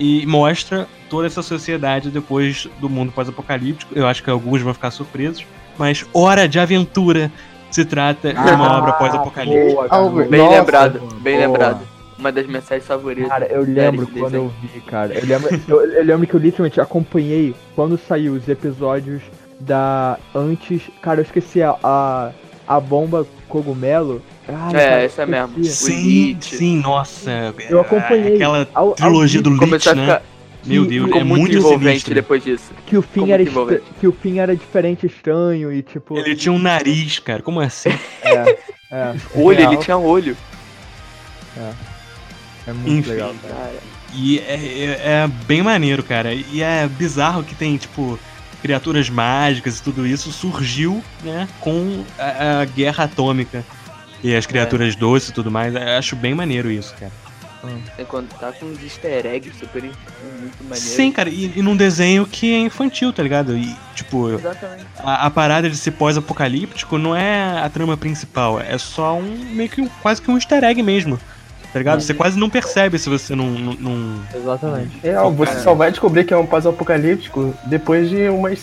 e 0.00 0.26
mostra 0.26 0.88
toda 1.08 1.26
essa 1.28 1.42
sociedade 1.42 2.10
depois 2.10 2.66
do 2.80 2.88
mundo 2.90 3.12
pós-apocalíptico. 3.12 3.96
Eu 3.96 4.06
acho 4.08 4.22
que 4.22 4.28
alguns 4.30 4.60
vão 4.62 4.74
ficar 4.74 4.90
surpresos, 4.90 5.46
mas 5.78 6.04
Hora 6.12 6.48
de 6.48 6.58
Aventura 6.58 7.30
se 7.74 7.84
trata 7.84 8.32
de 8.32 8.38
uma 8.38 8.68
Ah, 8.68 8.78
obra 8.78 8.92
pós-apocalíptica. 8.92 9.88
Bem 10.28 10.40
Nossa, 10.40 10.58
lembrado, 10.60 10.98
boa. 11.00 11.14
bem 11.20 11.38
lembrado. 11.38 11.80
Uma 12.16 12.30
das 12.30 12.46
mensagens 12.46 12.86
favoritas. 12.86 13.28
Cara, 13.28 13.46
eu 13.46 13.64
séries 13.64 13.74
lembro 13.74 14.06
quando 14.06 14.34
eu 14.34 14.52
vi, 14.62 14.80
cara. 14.82 15.12
Eu 15.12 15.26
lembro, 15.26 15.60
eu, 15.68 15.80
eu 15.92 16.04
lembro 16.04 16.26
que 16.26 16.34
eu 16.34 16.40
literalmente 16.40 16.80
acompanhei 16.80 17.54
quando 17.74 17.98
saiu 17.98 18.34
os 18.34 18.48
episódios 18.48 19.20
da 19.58 20.16
antes. 20.34 20.82
Cara, 21.02 21.18
eu 21.20 21.24
esqueci 21.24 21.60
a, 21.60 21.74
a, 21.82 22.30
a 22.68 22.78
bomba 22.80 23.26
cogumelo. 23.48 24.22
Ai, 24.48 24.54
É, 24.76 24.88
cara, 24.88 25.02
essa 25.02 25.26
mesmo. 25.26 25.60
esqueci. 25.60 25.72
Sim, 25.92 26.36
sim, 26.40 26.76
nossa. 26.80 27.52
Eu 27.68 27.80
acompanhei. 27.80 28.36
Aquela 28.36 28.68
Ao- 28.72 28.88
ao 28.90 28.94
trilogia 28.94 29.42
do 29.42 29.50
Lich, 29.50 29.88
a 29.88 29.94
né? 29.96 30.02
ficar 30.02 30.22
Meu 30.64 30.84
Deus, 30.86 31.06
ficou 31.06 31.20
é 31.20 31.24
muito 31.24 31.40
muito 31.40 31.56
envolvente 31.56 31.88
sinistro. 31.88 32.14
depois 32.14 32.44
disso. 32.44 32.72
Que 32.86 32.96
o 32.98 33.02
fim 33.02 33.20
Como 33.20 33.32
era 33.32 33.44
que 33.44 33.82
que 34.00 34.06
o 34.06 34.12
fim 34.12 34.38
era 34.38 34.54
diferente, 34.54 35.06
estranho 35.06 35.72
e 35.72 35.82
tipo. 35.82 36.18
Ele 36.18 36.36
tinha 36.36 36.52
um 36.52 36.58
nariz, 36.58 37.18
cara. 37.18 37.42
Como 37.42 37.60
assim? 37.60 37.90
É, 38.90 38.96
é, 38.96 39.14
Olho, 39.34 39.58
real, 39.58 39.72
ele 39.72 39.82
tinha 39.82 39.96
olho. 39.98 40.36
É 42.66 42.72
muito 42.72 42.90
Enfim. 42.90 43.10
legal, 43.10 43.34
cara. 43.42 43.54
Cara, 43.54 43.74
E 44.14 44.38
é, 44.38 44.54
é- 44.54 45.00
é 45.24 45.28
bem 45.46 45.62
maneiro, 45.62 46.02
cara. 46.02 46.32
E 46.34 46.62
é 46.62 46.86
bizarro 46.86 47.42
que 47.42 47.54
tem, 47.54 47.76
tipo, 47.76 48.18
criaturas 48.62 49.10
mágicas 49.10 49.78
e 49.78 49.82
tudo 49.82 50.06
isso 50.06 50.32
surgiu, 50.32 51.02
né, 51.22 51.48
com 51.60 52.04
a, 52.18 52.60
a 52.60 52.64
guerra 52.64 53.04
atômica. 53.04 53.64
E 54.22 54.34
as 54.34 54.46
criaturas 54.46 54.96
doces 54.96 55.28
e 55.28 55.32
tudo 55.32 55.50
mais. 55.50 55.74
Eu 55.74 55.82
acho 55.98 56.16
bem 56.16 56.34
maneiro 56.34 56.70
isso, 56.70 56.94
cara. 56.98 57.12
Tem 57.96 58.04
quando 58.06 58.28
tá 58.38 58.52
com 58.52 58.66
uns 58.66 58.82
easter 58.82 59.26
eggs 59.26 59.58
super 59.58 59.82
muito 59.82 60.62
maneiro. 60.62 60.80
Sim, 60.80 61.10
cara, 61.12 61.28
e, 61.28 61.52
e 61.56 61.62
num 61.62 61.76
desenho 61.76 62.26
que 62.26 62.52
é 62.54 62.58
infantil, 62.58 63.12
tá 63.12 63.22
ligado? 63.22 63.56
E, 63.56 63.74
tipo, 63.94 64.30
Exatamente. 64.30 64.84
a, 64.98 65.26
a 65.26 65.30
parada 65.30 65.68
de 65.70 65.76
ser 65.76 65.92
pós-apocalíptico 65.92 66.98
não 66.98 67.14
é 67.14 67.58
a 67.62 67.68
trama 67.68 67.96
principal, 67.96 68.60
é 68.60 68.76
só 68.78 69.16
um 69.16 69.22
meio 69.52 69.68
que 69.68 69.80
um- 69.80 69.88
quase 70.02 70.20
que 70.22 70.30
um 70.30 70.34
easter 70.36 70.62
egg 70.64 70.82
mesmo. 70.82 71.18
Tá 71.72 71.78
ligado? 71.80 72.00
Você 72.00 72.14
quase 72.14 72.38
não 72.38 72.48
percebe 72.48 72.98
se 73.00 73.08
você 73.08 73.34
não- 73.34 73.50
não- 73.50 73.74
não 73.74 74.22
Exatamente. 74.32 74.92
É, 75.02 75.18
ó, 75.18 75.28
você 75.28 75.58
só 75.58 75.74
vai 75.74 75.90
descobrir 75.90 76.22
que 76.24 76.32
é 76.32 76.36
um 76.36 76.46
pós-apocalíptico 76.46 77.52
depois 77.66 78.08
de 78.08 78.28
umas 78.28 78.60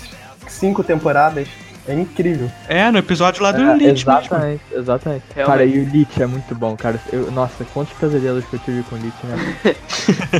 cinco 0.48 0.82
temporadas. 0.82 1.48
É 1.92 1.94
incrível. 1.94 2.50
É, 2.70 2.90
no 2.90 3.00
episódio 3.00 3.44
lá 3.44 3.52
do 3.52 3.62
É, 3.62 3.74
Lich 3.74 3.84
mesmo. 3.84 4.12
exatamente, 4.12 4.64
exatamente. 4.72 5.24
Realmente. 5.36 5.58
Cara, 5.58 5.66
e 5.66 5.80
o 5.80 5.90
Lich 5.90 6.22
é 6.22 6.26
muito 6.26 6.56
bom, 6.56 6.78
cara. 6.78 7.00
Eu, 7.12 7.30
nossa, 7.32 7.66
quantos 7.74 7.94
pesadelos 7.98 8.46
que 8.46 8.56
eu 8.56 8.60
tive 8.60 8.84
com 8.84 8.96
o 8.96 9.00
Lich, 9.00 9.14
né? 9.24 9.76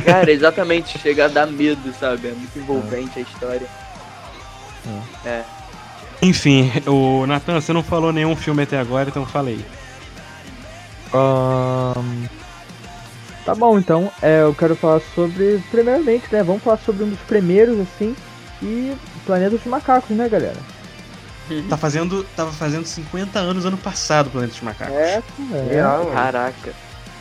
Cara, 0.04 0.30
exatamente. 0.30 0.98
Chega 0.98 1.26
a 1.26 1.28
dar 1.28 1.46
medo, 1.46 1.92
sabe? 1.92 2.28
É 2.28 2.32
muito 2.32 2.58
envolvente 2.58 3.18
a 3.18 3.22
história. 3.22 3.66
É. 5.26 5.42
Enfim, 6.22 6.72
o 6.86 7.26
Nathan, 7.26 7.60
você 7.60 7.72
não 7.72 7.82
falou 7.82 8.12
nenhum 8.12 8.34
filme 8.34 8.62
até 8.62 8.78
agora, 8.78 9.08
então 9.10 9.26
aí. 9.46 9.64
Ahn, 11.12 12.28
Tá 13.44 13.54
bom, 13.54 13.78
então. 13.78 14.10
É, 14.22 14.42
eu 14.42 14.54
quero 14.54 14.76
falar 14.76 15.00
sobre. 15.14 15.62
Primeiramente, 15.70 16.24
né? 16.32 16.42
Vamos 16.42 16.62
falar 16.62 16.78
sobre 16.78 17.04
um 17.04 17.08
dos 17.10 17.18
primeiros, 17.20 17.78
assim. 17.80 18.14
E 18.62 18.94
Planeta 19.26 19.50
dos 19.50 19.64
Macacos, 19.64 20.16
né, 20.16 20.28
galera? 20.28 20.56
Tá 21.68 21.76
fazendo, 21.76 22.24
tava 22.36 22.52
fazendo 22.52 22.86
50 22.86 23.38
anos 23.38 23.64
ano 23.66 23.76
passado, 23.76 24.30
Planeta 24.30 24.52
dos 24.52 24.62
Macacos. 24.62 24.94
É, 24.94 25.22
é. 25.70 25.82
Mano. 25.82 26.10
Caraca. 26.12 26.72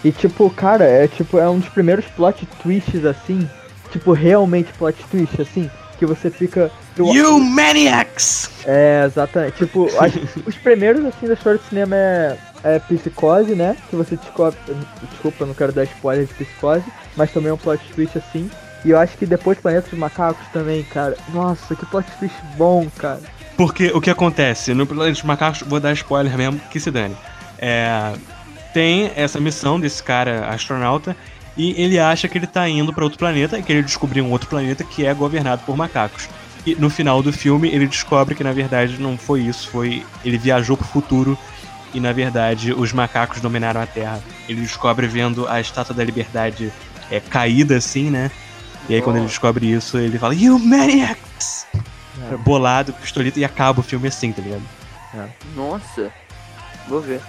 E 0.03 0.11
tipo, 0.11 0.49
cara, 0.49 0.85
é 0.85 1.07
tipo, 1.07 1.37
é 1.37 1.47
um 1.49 1.59
dos 1.59 1.69
primeiros 1.69 2.05
plot 2.05 2.45
twists 2.61 3.05
assim. 3.05 3.49
Tipo, 3.91 4.13
realmente 4.13 4.71
plot 4.73 5.03
twist, 5.11 5.41
assim. 5.41 5.69
Que 5.99 6.05
você 6.05 6.31
fica. 6.31 6.71
eu- 6.97 7.05
You 7.13 7.39
Maniacs! 7.39 8.49
É, 8.65 9.03
exatamente. 9.05 9.57
Tipo, 9.57 9.87
os 10.47 10.55
primeiros, 10.57 11.03
assim, 11.05 11.27
da 11.27 11.33
história 11.33 11.59
do 11.59 11.65
cinema 11.65 11.95
é, 11.95 12.37
é 12.63 12.79
Psicose, 12.79 13.53
né? 13.53 13.75
Que 13.89 13.95
você 13.95 14.15
descobre. 14.15 14.57
Desculpa, 15.11 15.43
eu 15.43 15.47
não 15.47 15.53
quero 15.53 15.71
dar 15.71 15.83
spoiler 15.83 16.25
de 16.25 16.33
Psicose, 16.33 16.85
mas 17.15 17.31
também 17.31 17.49
é 17.49 17.53
um 17.53 17.57
plot 17.57 17.83
twist 17.93 18.17
assim. 18.17 18.49
E 18.83 18.89
eu 18.89 18.97
acho 18.97 19.15
que 19.17 19.25
depois 19.27 19.59
Planeta 19.59 19.89
dos 19.91 19.99
Macacos 19.99 20.47
também, 20.51 20.81
cara. 20.83 21.15
Nossa, 21.31 21.75
que 21.75 21.85
plot 21.85 22.09
twist 22.17 22.35
bom, 22.57 22.87
cara. 22.97 23.19
Porque 23.57 23.91
o 23.93 24.01
que 24.01 24.09
acontece? 24.09 24.73
No 24.73 24.87
Planeta 24.87 25.11
dos 25.11 25.23
Macacos, 25.23 25.61
vou 25.61 25.79
dar 25.79 25.93
spoiler 25.93 26.35
mesmo, 26.37 26.59
que 26.71 26.79
se 26.79 26.89
dane. 26.89 27.15
É, 27.57 28.13
tem 28.73 29.11
essa 29.15 29.39
missão 29.39 29.79
desse 29.79 30.01
cara 30.01 30.47
astronauta 30.49 31.15
e 31.55 31.79
ele 31.81 31.99
acha 31.99 32.27
que 32.27 32.37
ele 32.37 32.47
tá 32.47 32.67
indo 32.67 32.93
pra 32.93 33.03
outro 33.03 33.19
planeta 33.19 33.59
e 33.59 33.63
que 33.63 33.71
ele 33.71 33.83
descobriu 33.83 34.23
um 34.23 34.31
outro 34.31 34.49
planeta 34.49 34.83
que 34.83 35.05
é 35.05 35.13
governado 35.13 35.63
por 35.65 35.75
macacos. 35.75 36.27
E 36.65 36.75
no 36.75 36.89
final 36.89 37.21
do 37.21 37.33
filme 37.33 37.69
ele 37.69 37.87
descobre 37.87 38.35
que 38.35 38.43
na 38.43 38.51
verdade 38.51 38.99
não 38.99 39.17
foi 39.17 39.41
isso, 39.41 39.69
foi 39.69 40.05
ele 40.23 40.37
viajou 40.37 40.77
pro 40.77 40.87
futuro 40.87 41.37
e 41.93 41.99
na 41.99 42.11
verdade 42.13 42.71
os 42.71 42.93
macacos 42.93 43.41
dominaram 43.41 43.81
a 43.81 43.85
Terra. 43.85 44.21
Ele 44.47 44.61
descobre 44.61 45.07
vendo 45.07 45.47
a 45.47 45.59
Estátua 45.59 45.93
da 45.93 46.03
Liberdade 46.03 46.71
é, 47.09 47.19
caída 47.19 47.77
assim, 47.77 48.09
né? 48.09 48.31
E 48.87 48.95
aí 48.95 49.01
quando 49.01 49.17
ele 49.17 49.25
descobre 49.25 49.69
isso, 49.71 49.97
ele 49.97 50.17
fala, 50.17 50.33
You 50.33 50.57
Maniacs! 52.21 52.43
Bolado, 52.43 52.93
pistolito, 52.93 53.39
e 53.39 53.45
acaba 53.45 53.79
o 53.79 53.83
filme 53.83 54.07
assim, 54.07 54.31
tá 54.31 54.41
ligado? 54.41 54.63
Nossa. 55.55 56.11
Vou 56.87 57.01
ver. 57.01 57.21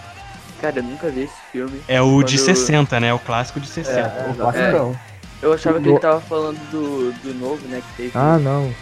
Cara, 0.60 0.78
eu 0.78 0.82
nunca 0.84 1.08
vi 1.10 1.22
esse 1.22 1.32
filme. 1.50 1.80
É 1.88 2.00
o 2.00 2.22
de 2.22 2.36
Quando- 2.36 2.44
60, 2.44 3.00
né? 3.00 3.12
O 3.12 3.18
clássico 3.18 3.58
de 3.60 3.66
60. 3.66 3.98
É, 3.98 4.30
o 4.30 4.34
classicão. 4.34 4.96
Eu 5.42 5.52
achava 5.52 5.80
que 5.80 5.86
No- 5.86 5.92
ele 5.94 5.98
tava 6.00 6.20
falando 6.20 6.56
do, 6.70 7.12
do 7.20 7.34
novo, 7.34 7.66
né? 7.66 7.82
Que 7.96 8.02
teve. 8.04 8.12
Ah, 8.14 8.38
não. 8.38 8.72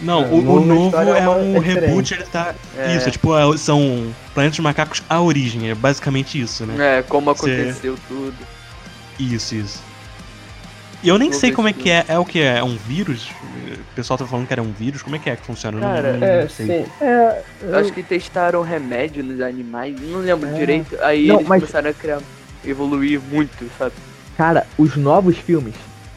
Não, 0.00 0.22
É, 0.22 0.26
o, 0.28 0.34
o 0.36 0.38
o 0.38 0.42
novo 0.42 0.66
novo 0.66 0.96
é 1.12 1.18
é 1.20 1.28
um 1.28 1.56
é 1.56 1.58
reboot, 1.58 2.14
ele 2.14 2.22
tá. 2.24 2.54
É. 2.78 2.96
Isso, 2.96 3.06
é 3.08 3.10
tipo, 3.10 3.36
é- 3.36 3.56
são 3.58 4.10
Planetas 4.32 4.58
Macacos 4.60 5.02
a 5.10 5.20
origem, 5.20 5.68
é 5.68 5.74
basicamente 5.74 6.40
isso, 6.40 6.64
né? 6.64 7.00
É, 7.00 7.02
como 7.02 7.26
Cê- 7.36 7.52
aconteceu 7.52 7.98
tudo. 8.08 8.34
Isso, 9.18 9.54
isso. 9.54 9.82
E 11.06 11.08
eu 11.08 11.18
nem 11.18 11.30
Vou 11.30 11.38
sei 11.38 11.52
como 11.52 11.68
é 11.68 11.72
que 11.72 11.88
é. 11.88 12.04
É 12.08 12.18
o 12.18 12.24
que? 12.24 12.40
É 12.40 12.62
um 12.64 12.76
vírus? 12.76 13.28
O 13.30 13.94
pessoal 13.94 14.18
tá 14.18 14.26
falando 14.26 14.44
que 14.46 14.52
era 14.52 14.60
um 14.62 14.72
vírus. 14.72 15.02
Como 15.02 15.14
é 15.14 15.18
que 15.20 15.30
é 15.30 15.36
que 15.36 15.46
funciona? 15.46 15.78
Cara, 15.80 16.12
não, 16.14 16.18
não 16.18 16.26
É, 16.26 16.48
sei. 16.48 16.66
sim. 16.66 16.86
É, 17.00 17.42
Eu 17.62 17.78
acho 17.78 17.92
que 17.92 18.02
testaram 18.02 18.60
remédio 18.62 19.22
nos 19.22 19.40
animais, 19.40 19.94
não 20.00 20.18
lembro 20.18 20.48
É. 20.48 20.52
direito. 20.52 20.96
Aí 21.00 21.28
Não, 21.28 21.36
eles 21.36 21.46
mas- 21.46 21.60
começaram 21.62 21.90
a 21.90 21.92
criar, 21.94 22.18
evoluir 22.64 23.20
muito, 23.20 23.70
sabe? 23.78 23.92
Cara, 24.36 24.66
os 24.76 24.96
novos 24.96 25.38
filmes 25.38 25.74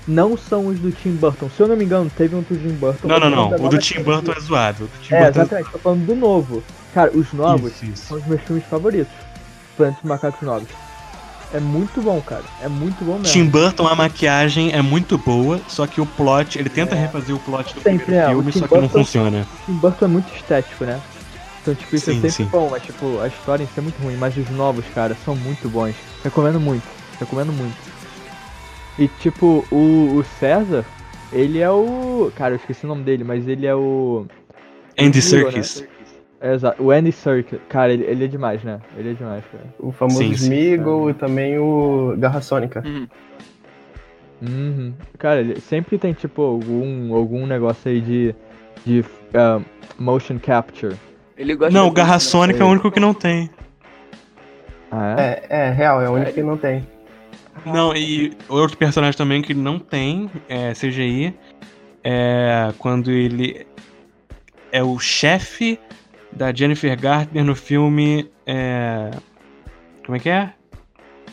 não 0.08 0.36
são 0.36 0.66
os 0.66 0.80
do 0.80 0.92
Tim 0.92 1.12
Burton. 1.12 1.50
Se 1.56 1.62
eu 1.62 1.68
não 1.68 1.78
me 1.78 1.86
engano, 1.86 2.10
teve 2.18 2.36
um 2.36 2.42
do 2.42 2.56
Tim 2.58 2.74
Burton. 2.76 3.08
Não, 3.08 3.20
não, 3.20 3.30
não. 3.30 3.50
da 3.52 3.58
O 3.58 3.70
do 3.70 3.78
Tim. 3.78 4.02
Burton 4.02 4.32
é 4.36 4.40
zoado. 4.40 4.86
O 4.86 4.88
do 4.88 5.04
Tim 5.04 5.14
É, 5.14 5.26
Burton 5.26 5.40
exatamente. 5.42 5.72
Tô 5.72 5.78
falando 5.78 6.06
do 6.08 6.16
novo. 6.16 6.64
Cara, 6.96 7.12
os 7.14 7.32
novos 7.32 7.72
Isso, 7.74 7.86
isso. 7.86 8.06
são 8.08 8.18
os 8.18 8.26
meus 8.26 8.42
filmes 8.42 8.66
favoritos. 8.66 9.14
Planetas 9.78 10.04
Macacos 10.04 10.42
Novos. 10.42 10.68
É 11.52 11.60
muito 11.60 12.02
bom, 12.02 12.22
cara. 12.22 12.44
É 12.62 12.68
muito 12.68 13.04
bom 13.04 13.14
mesmo. 13.14 13.26
Tim 13.34 13.46
Burton, 13.46 13.88
a 13.88 13.96
maquiagem 13.96 14.72
é 14.72 14.82
muito 14.82 15.18
boa, 15.18 15.60
só 15.68 15.88
que 15.88 16.00
o 16.00 16.06
plot, 16.06 16.60
ele 16.60 16.70
tenta 16.70 16.96
refazer 16.96 17.36
o 17.36 17.40
plot 17.40 17.74
do 17.74 17.82
Sempre 17.82 18.06
primeiro 18.06 18.28
é, 18.28 18.30
filme, 18.30 18.52
só 18.52 18.68
que 18.68 18.74
não 18.76 18.82
Burton- 18.82 19.00
funciona. 19.00 19.48
Tim 19.66 19.74
Burton 19.74 20.06
é 20.06 20.08
muito 20.08 20.36
estético, 20.36 20.86
né? 20.86 21.02
Então, 21.62 21.74
tipo, 21.76 21.96
isso 21.96 22.06
Sim, 22.06 22.12
é 22.12 22.14
sempre 22.16 22.32
sim. 22.32 22.46
bom, 22.46 22.70
mas, 22.72 22.84
tipo, 22.84 23.20
a 23.20 23.28
história 23.28 23.64
em 23.64 23.68
si 23.68 23.74
é 23.78 23.82
muito 23.82 24.02
ruim. 24.02 24.16
Mas 24.16 24.38
os 24.38 24.50
novos, 24.52 24.86
cara, 24.94 25.18
são 25.26 25.36
muito 25.36 25.68
bons. 25.68 25.96
Recomendo 26.24 26.60
muito. 26.60 26.84
Recomendo 27.20 27.52
muito. 27.52 27.76
E, 28.98 29.08
tipo, 29.08 29.66
o, 29.72 30.16
o 30.18 30.24
César, 30.40 30.86
ele 31.34 31.60
é 31.60 31.70
o... 31.70 32.32
Cara, 32.36 32.54
eu 32.54 32.58
esqueci 32.58 32.86
o 32.86 32.88
nome 32.88 33.04
dele, 33.04 33.24
mas 33.24 33.48
ele 33.48 33.66
é 33.66 33.76
o... 33.76 34.26
Andy 34.98 35.20
Smigol, 35.20 35.52
Serkis. 35.52 35.82
né? 35.82 35.88
Exato. 36.42 36.82
O 36.82 36.92
Andy 36.92 37.12
Serkis. 37.12 37.60
Cara, 37.68 37.92
ele, 37.92 38.04
ele 38.06 38.26
é 38.26 38.28
demais, 38.28 38.64
né? 38.64 38.80
Ele 38.98 39.12
é 39.12 39.14
demais, 39.14 39.44
cara. 39.52 39.66
O 39.80 39.92
famoso 39.92 40.20
Sim, 40.20 40.36
sim. 40.36 40.46
Smeagol 40.46 41.10
e 41.10 41.14
também 41.14 41.58
o 41.58 42.16
Garra 42.18 42.42
Sônica. 42.42 42.82
Uhum. 42.86 43.08
Uhum. 44.42 44.94
Cara, 45.18 45.42
ele 45.42 45.60
sempre 45.60 45.98
tem, 45.98 46.14
tipo, 46.14 46.42
algum, 46.42 47.14
algum 47.14 47.46
negócio 47.46 47.92
aí 47.92 48.02
de... 48.02 48.36
De 48.86 49.04
ah, 49.34 49.60
motion 49.98 50.40
capture. 50.40 50.96
Ele 51.38 51.56
gosta 51.56 51.74
Não, 51.74 51.88
o 51.88 51.92
Garra? 51.92 52.20
Sônica 52.20 52.62
é 52.62 52.66
o 52.66 52.70
único 52.70 52.90
que 52.90 53.00
não 53.00 53.14
tem. 53.14 53.50
Ah, 54.92 55.16
é? 55.18 55.44
É, 55.50 55.68
é, 55.68 55.72
real, 55.72 56.02
é 56.02 56.10
o 56.10 56.14
único 56.14 56.34
que 56.34 56.42
não 56.42 56.58
tem. 56.58 56.88
Não, 57.66 57.96
e 57.96 58.32
outro 58.48 58.78
personagem 58.78 59.18
também 59.18 59.42
que 59.42 59.54
não 59.54 59.80
tem 59.80 60.30
é, 60.48 60.74
CGI 60.74 61.34
é 62.04 62.74
quando 62.78 63.12
ele 63.12 63.68
é 64.72 64.82
o 64.84 64.98
chefe 65.00 65.80
da 66.32 66.54
Jennifer 66.54 67.00
Garner 67.00 67.44
no 67.44 67.56
filme. 67.56 68.30
É, 68.46 69.12
como 70.06 70.16
é 70.16 70.20
que 70.20 70.30
é? 70.30 70.52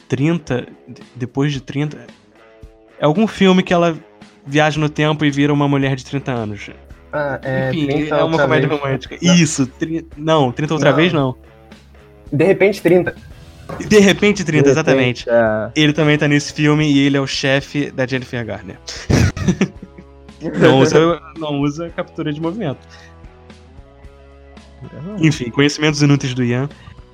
30. 0.08 0.66
de- 0.88 1.02
Depois 1.14 1.52
de 1.52 1.60
30. 1.60 1.98
É 2.98 3.04
algum 3.04 3.26
filme 3.26 3.62
que 3.62 3.72
ela 3.74 3.96
viaja 4.46 4.78
no 4.80 4.88
tempo 4.88 5.24
e 5.24 5.30
vira 5.30 5.52
uma 5.52 5.68
mulher 5.68 5.96
de 5.96 6.04
30 6.04 6.32
anos. 6.32 6.70
Ah, 7.12 7.38
é, 7.42 7.70
Enfim, 7.70 7.86
30 7.86 8.14
é 8.16 8.24
uma 8.24 8.38
comédia 8.38 8.68
vez. 8.68 8.80
romântica. 8.80 9.18
Não. 9.22 9.34
Isso, 9.34 9.66
tri... 9.66 10.06
não, 10.16 10.52
30 10.52 10.74
outra 10.74 10.90
Não. 10.90 10.96
vez 10.96 11.12
não. 11.12 11.36
De 12.32 12.44
repente, 12.44 12.82
30. 12.82 13.14
De 13.88 13.98
repente 13.98 14.44
30, 14.44 14.64
De 14.64 14.70
exatamente. 14.70 15.24
repente, 15.26 15.30
é. 15.30 15.70
Ele 15.82 15.92
também 15.92 16.16
tá 16.16 16.28
nesse 16.28 16.52
filme 16.52 16.84
e 16.90 16.98
ele 17.00 17.16
é 17.16 17.20
o 17.20 17.26
chefe 17.26 17.90
da 17.90 18.06
Jennifer 18.06 18.44
Garner. 18.44 18.76
Não 20.60 20.78
usa, 20.80 21.20
não 21.38 21.60
usa 21.60 21.88
captura 21.90 22.32
de 22.32 22.40
movimento. 22.40 22.78
Enfim, 25.20 25.50
conhecimentos 25.50 26.00
inúteis 26.02 26.34
do 26.34 26.44
Ian. 26.44 26.68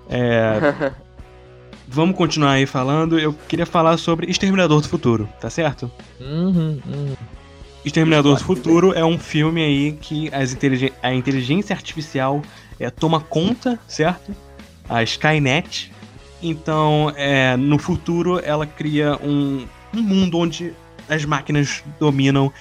É, 0.09 0.93
vamos 1.89 2.17
continuar 2.17 2.53
aí 2.53 2.67
falando. 2.67 3.19
Eu 3.19 3.33
queria 3.49 3.67
falar 3.67 3.97
sobre 3.97 4.31
Exterminador 4.31 4.81
do 4.81 4.89
Futuro, 4.89 5.29
tá 5.41 5.51
certo? 5.51 5.91
Uhum, 6.21 6.81
uhum. 6.87 7.17
Exterminador 7.85 8.37
do 8.37 8.45
Futuro 8.45 8.93
é 8.93 9.05
um 9.05 9.19
filme 9.19 9.63
aí 9.63 9.93
que 9.93 10.33
as 10.33 10.53
inteligen- 10.53 10.93
a 11.03 11.13
inteligência 11.13 11.75
artificial 11.75 12.43
é, 12.79 12.91
toma 12.91 13.21
conta, 13.21 13.79
certo? 13.89 14.35
A 14.89 15.03
Skynet. 15.03 15.93
Então, 16.43 17.13
é, 17.17 17.57
no 17.57 17.79
futuro, 17.79 18.41
ela 18.45 18.67
cria 18.67 19.17
um, 19.23 19.65
um 19.95 20.03
mundo 20.03 20.39
onde 20.39 20.73
as 21.09 21.25
máquinas 21.25 21.83
dominam 22.01 22.53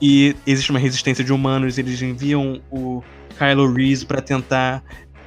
e 0.00 0.34
existe 0.46 0.70
uma 0.70 0.78
resistência 0.78 1.22
de 1.24 1.32
humanos. 1.32 1.78
Eles 1.78 2.00
enviam 2.02 2.60
o 2.70 3.02
Kylo 3.38 3.72
Reese 3.72 4.04
para 4.04 4.20
tentar 4.20 4.82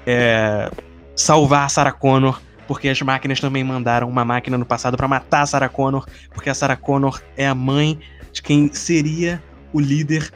é, 0.06 0.70
salvar 1.16 1.70
Sarah 1.70 1.92
Connor, 1.92 2.42
porque 2.68 2.88
as 2.90 3.02
máquinas 3.02 3.40
também 3.40 3.64
mandaram 3.64 4.08
uma 4.08 4.24
máquina 4.24 4.58
no 4.58 4.66
passado 4.66 4.96
para 4.96 5.08
matar 5.08 5.46
Sarah 5.46 5.70
Connor, 5.70 6.06
porque 6.34 6.50
a 6.50 6.54
Sarah 6.54 6.76
Connor 6.76 7.22
é 7.36 7.48
a 7.48 7.56
mãe 7.56 8.00
de 8.32 8.42
quem 8.42 8.72
seria 8.74 9.42
o 9.74 9.80
líder 9.80 10.32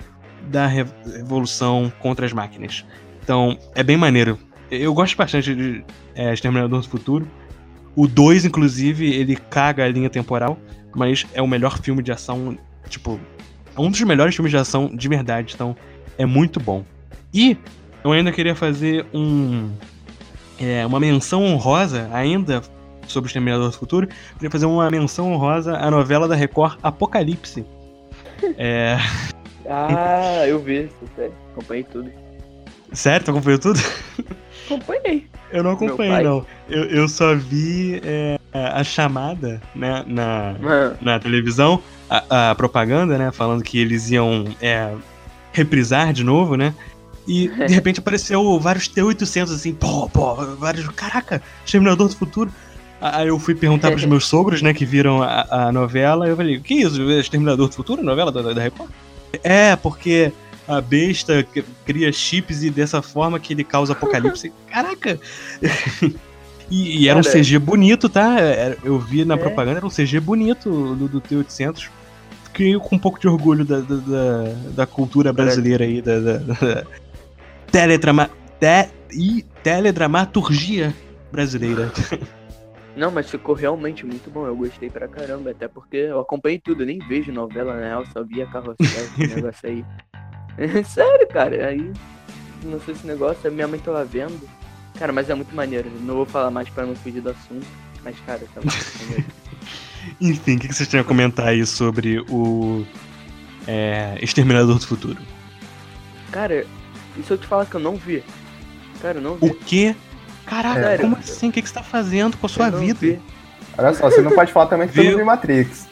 da 0.50 0.68
re- 0.68 0.86
revolução 1.06 1.92
contra 2.00 2.26
as 2.26 2.34
máquinas. 2.34 2.86
Então, 3.24 3.58
é 3.76 3.84
bem 3.84 3.98
maneiro. 3.98 4.38
Eu 4.70 4.94
gosto 4.94 5.16
bastante 5.16 5.56
de 5.56 5.84
é, 6.16 6.34
Exterminador 6.34 6.82
do 6.82 6.88
Futuro. 6.88 7.28
O 7.96 8.08
2, 8.08 8.46
inclusive, 8.46 9.14
ele 9.14 9.36
caga 9.36 9.86
a 9.86 9.88
linha 9.88 10.10
temporal, 10.10 10.58
mas 10.96 11.26
é 11.34 11.42
o 11.42 11.48
melhor 11.48 11.80
filme 11.80 12.02
de 12.02 12.12
ação, 12.12 12.58
tipo, 12.90 13.20
é 13.76 13.80
um 13.80 13.90
dos 13.90 14.02
melhores 14.02 14.36
filmes 14.36 14.52
de 14.52 14.58
ação 14.58 14.88
de 14.94 15.08
verdade, 15.08 15.54
então 15.54 15.76
é 16.18 16.26
muito 16.26 16.60
bom. 16.60 16.84
E 17.34 17.58
eu 18.04 18.12
ainda 18.12 18.32
queria 18.32 18.56
fazer 18.56 19.06
um 19.14 19.72
é, 20.60 20.86
uma 20.86 21.00
menção 21.00 21.44
honrosa 21.44 22.10
ainda 22.14 22.62
sobre 23.08 23.28
o 23.28 23.30
Exterminador 23.30 23.70
do 23.70 23.78
Futuro. 23.78 24.08
Queria 24.36 24.52
fazer 24.52 24.66
uma 24.66 24.90
menção 24.90 25.34
honrosa 25.34 25.76
à 25.78 25.90
novela 25.90 26.28
da 26.28 26.36
Record 26.36 26.78
Apocalipse. 26.84 27.66
É, 28.58 28.98
ah, 29.70 30.46
eu 30.48 30.60
vi, 30.60 30.90
sério. 31.16 31.34
Acompanhei 31.52 31.84
tudo. 31.84 32.12
sério, 32.92 33.26
tu 33.26 33.32
acompanhou 33.32 33.60
tudo? 33.60 33.80
Acompanhei. 34.66 35.28
Eu 35.52 35.64
não 35.64 35.72
acompanhei, 35.72 36.24
não. 36.24 36.46
Eu, 36.70 36.86
eu 36.86 37.08
só 37.08 37.36
vi 37.36 38.02
é, 38.04 38.40
a 38.54 38.84
chamada, 38.84 39.62
né, 39.76 40.04
na, 40.08 40.56
Mano, 40.60 40.98
na 41.02 41.20
televisão, 41.20 41.82
a, 42.10 42.52
a 42.52 42.56
propaganda, 42.56 43.18
né, 43.18 43.32
falando 43.32 43.64
que 43.64 43.78
eles 43.78 44.10
iam 44.10 44.46
é, 44.62 44.94
reprisar 45.52 46.12
de 46.12 46.24
novo, 46.24 46.56
né? 46.56 46.74
E 47.28 47.48
de 47.48 47.74
repente 47.74 48.00
apareceu 48.00 48.60
vários 48.60 48.88
T-800 48.88 49.54
assim, 49.54 49.74
pô, 49.74 50.10
pô, 50.10 50.36
vários. 50.56 50.88
Caraca, 50.90 51.42
Exterminador 51.66 52.08
do 52.08 52.16
Futuro. 52.16 52.52
Aí 53.00 53.28
eu 53.28 53.38
fui 53.38 53.54
perguntar 53.54 53.92
pros 53.92 54.06
meus 54.06 54.26
sogros, 54.26 54.62
né, 54.62 54.74
que 54.74 54.86
viram 54.86 55.22
a, 55.22 55.68
a 55.68 55.72
novela, 55.72 56.28
eu 56.28 56.38
falei, 56.38 56.58
o 56.58 56.62
que 56.62 56.76
é 56.76 56.78
isso? 56.88 57.02
Exterminador 57.12 57.68
do 57.68 57.76
Futuro? 57.76 58.02
Novela 58.02 58.32
da, 58.32 58.54
da 58.54 58.62
Record? 58.62 58.90
É, 59.44 59.76
porque 59.76 60.32
a 60.68 60.80
besta 60.80 61.46
cria 61.86 62.12
chips 62.12 62.64
e 62.64 62.70
dessa 62.70 63.02
forma 63.02 63.40
que 63.40 63.54
ele 63.54 63.64
causa 63.64 63.94
apocalipse. 63.94 64.54
Caraca! 64.72 65.20
e, 66.70 67.04
e 67.04 67.10
era 67.10 67.20
um. 67.20 67.24
CG 67.24 67.60
bonito, 67.60 68.08
tá? 68.08 68.38
Eu 68.84 69.00
vi 69.00 69.26
na 69.26 69.36
É. 69.36 69.38
propaganda, 69.38 69.78
era 69.78 69.86
um 69.86 69.90
CG 69.90 70.20
bonito 70.20 70.96
do, 70.96 71.08
do 71.08 71.22
T-800. 71.22 71.90
Fiquei 72.46 72.78
com 72.78 72.96
um 72.96 73.00
pouco 73.00 73.20
de 73.20 73.28
orgulho 73.28 73.66
da, 73.66 73.80
da, 73.80 73.96
da, 74.76 74.86
cultura 74.86 75.34
brasileira 75.34 75.86
aí, 75.86 76.02
da, 76.02 76.20
da 76.20 76.84
teledrama, 77.74 78.30
te, 78.60 78.92
e 79.12 79.44
teledramaturgia 79.64 80.94
brasileira. 81.32 81.92
Não, 82.96 83.10
mas 83.10 83.28
ficou 83.28 83.56
realmente 83.56 84.06
muito 84.06 84.30
bom. 84.30 84.46
Eu 84.46 84.56
gostei 84.56 84.88
pra 84.88 85.08
caramba. 85.08 85.50
Até 85.50 85.68
porque 85.68 85.98
eu 85.98 86.20
acompanhei 86.20 86.60
tudo. 86.60 86.84
Eu 86.84 86.86
nem 86.86 87.00
vejo 87.00 87.32
novela, 87.32 87.74
na 87.74 87.88
real. 87.88 88.06
Só 88.14 88.24
via 88.24 88.46
carrossel, 88.46 88.76
esse 88.80 89.18
negócio 89.36 89.68
aí. 89.68 89.84
Sério, 90.86 91.28
cara. 91.30 91.70
Aí, 91.70 91.92
não 92.64 92.80
sei 92.80 92.94
esse 92.94 93.08
negócio. 93.08 93.52
Minha 93.52 93.68
mãe 93.68 93.80
tava 93.80 94.06
vendo. 94.06 94.48
Cara, 95.00 95.12
mas 95.12 95.28
é 95.28 95.34
muito 95.34 95.56
maneiro. 95.56 95.90
Não 96.02 96.18
vou 96.18 96.26
falar 96.28 96.52
mais 96.52 96.70
pra 96.70 96.86
não 96.86 96.96
fugir 96.96 97.22
do 97.22 97.32
assunto. 97.32 97.66
Mas, 98.04 98.16
cara, 98.28 98.42
tá 98.54 98.62
muito 98.62 99.00
maneiro. 99.02 99.26
Enfim, 100.22 100.58
o 100.58 100.60
que 100.60 100.68
que 100.68 100.76
vocês 100.76 100.88
têm 100.88 101.00
a 101.00 101.04
comentar 101.04 101.48
aí 101.48 101.66
sobre 101.66 102.20
o 102.30 102.86
é, 103.68 104.20
Exterminador 104.22 104.78
do 104.78 104.86
Futuro? 104.86 105.18
Cara, 106.32 106.64
e 107.18 107.24
se 107.24 107.32
eu 107.32 107.38
te 107.38 107.48
falar 107.48 107.66
que 107.66 107.76
eu 107.76 107.80
não 107.80 107.96
vi? 107.96 108.24
Cara, 109.02 109.18
eu 109.18 109.22
não 109.22 109.34
O 109.34 109.48
vi. 109.48 109.54
quê? 109.66 109.96
Caraca, 110.46 110.82
Sério? 110.82 111.00
como 111.06 111.18
assim? 111.18 111.50
O 111.50 111.52
que, 111.52 111.62
que 111.62 111.68
você 111.68 111.74
tá 111.76 111.84
fazendo 111.84 112.38
com 112.38 112.46
a 112.46 112.50
sua 112.50 112.70
vida? 112.70 113.00
vi. 113.00 113.20
Olha 113.78 113.94
só, 113.94 114.10
você 114.10 114.22
não 114.22 114.32
pode 114.36 114.52
falar 114.52 114.68
também 114.68 114.88
que 114.88 114.94
você 114.96 115.04
não 115.10 115.18
viu 115.18 115.26
Matrix. 115.26 115.88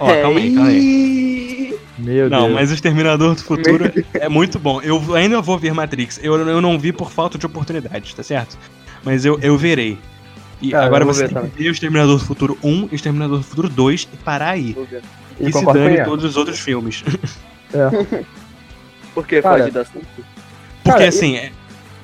Ó, 0.00 0.06
calma 0.22 0.40
aí, 0.40 0.54
calma 0.54 0.68
aí. 0.70 1.78
Meu 1.98 2.30
Não, 2.30 2.42
Deus. 2.44 2.54
mas 2.54 2.70
o 2.70 2.74
Exterminador 2.74 3.34
do 3.34 3.42
Futuro 3.42 3.84
é 4.14 4.28
muito 4.28 4.58
bom. 4.58 4.80
Eu 4.80 5.14
ainda 5.14 5.40
vou 5.40 5.58
ver 5.58 5.72
Matrix. 5.74 6.18
Eu, 6.22 6.36
eu 6.48 6.60
não 6.60 6.78
vi 6.78 6.92
por 6.92 7.10
falta 7.10 7.36
de 7.38 7.44
oportunidade, 7.46 8.14
tá 8.14 8.22
certo? 8.22 8.56
Mas 9.04 9.24
eu, 9.24 9.38
eu 9.40 9.56
verei. 9.58 9.98
E 10.62 10.70
Cara, 10.70 10.86
agora 10.86 11.02
eu 11.02 11.06
vou 11.06 11.14
você 11.14 11.22
ver 11.22 11.28
tem 11.28 11.34
também. 11.36 11.50
que 11.50 11.62
ver 11.62 11.68
o 11.68 11.72
Exterminador 11.72 12.18
do 12.18 12.24
Futuro 12.24 12.58
1 12.62 12.70
e 12.70 12.84
o 12.86 12.94
Exterminador 12.94 13.38
do 13.38 13.44
Futuro 13.44 13.68
2 13.68 14.08
e 14.12 14.16
parar 14.18 14.50
aí. 14.50 14.76
E 15.40 15.48
E 15.48 15.52
se 15.52 15.64
dane 15.64 16.04
todos 16.04 16.24
os 16.24 16.36
outros 16.36 16.58
filmes. 16.60 17.04
Por 19.18 19.26
que 19.26 19.42
Cara, 19.42 19.58
foge 19.58 19.70
do 19.72 19.80
assunto? 19.80 20.06
Porque 20.14 20.90
Cara, 20.98 21.08
assim, 21.08 21.34
é- 21.36 21.50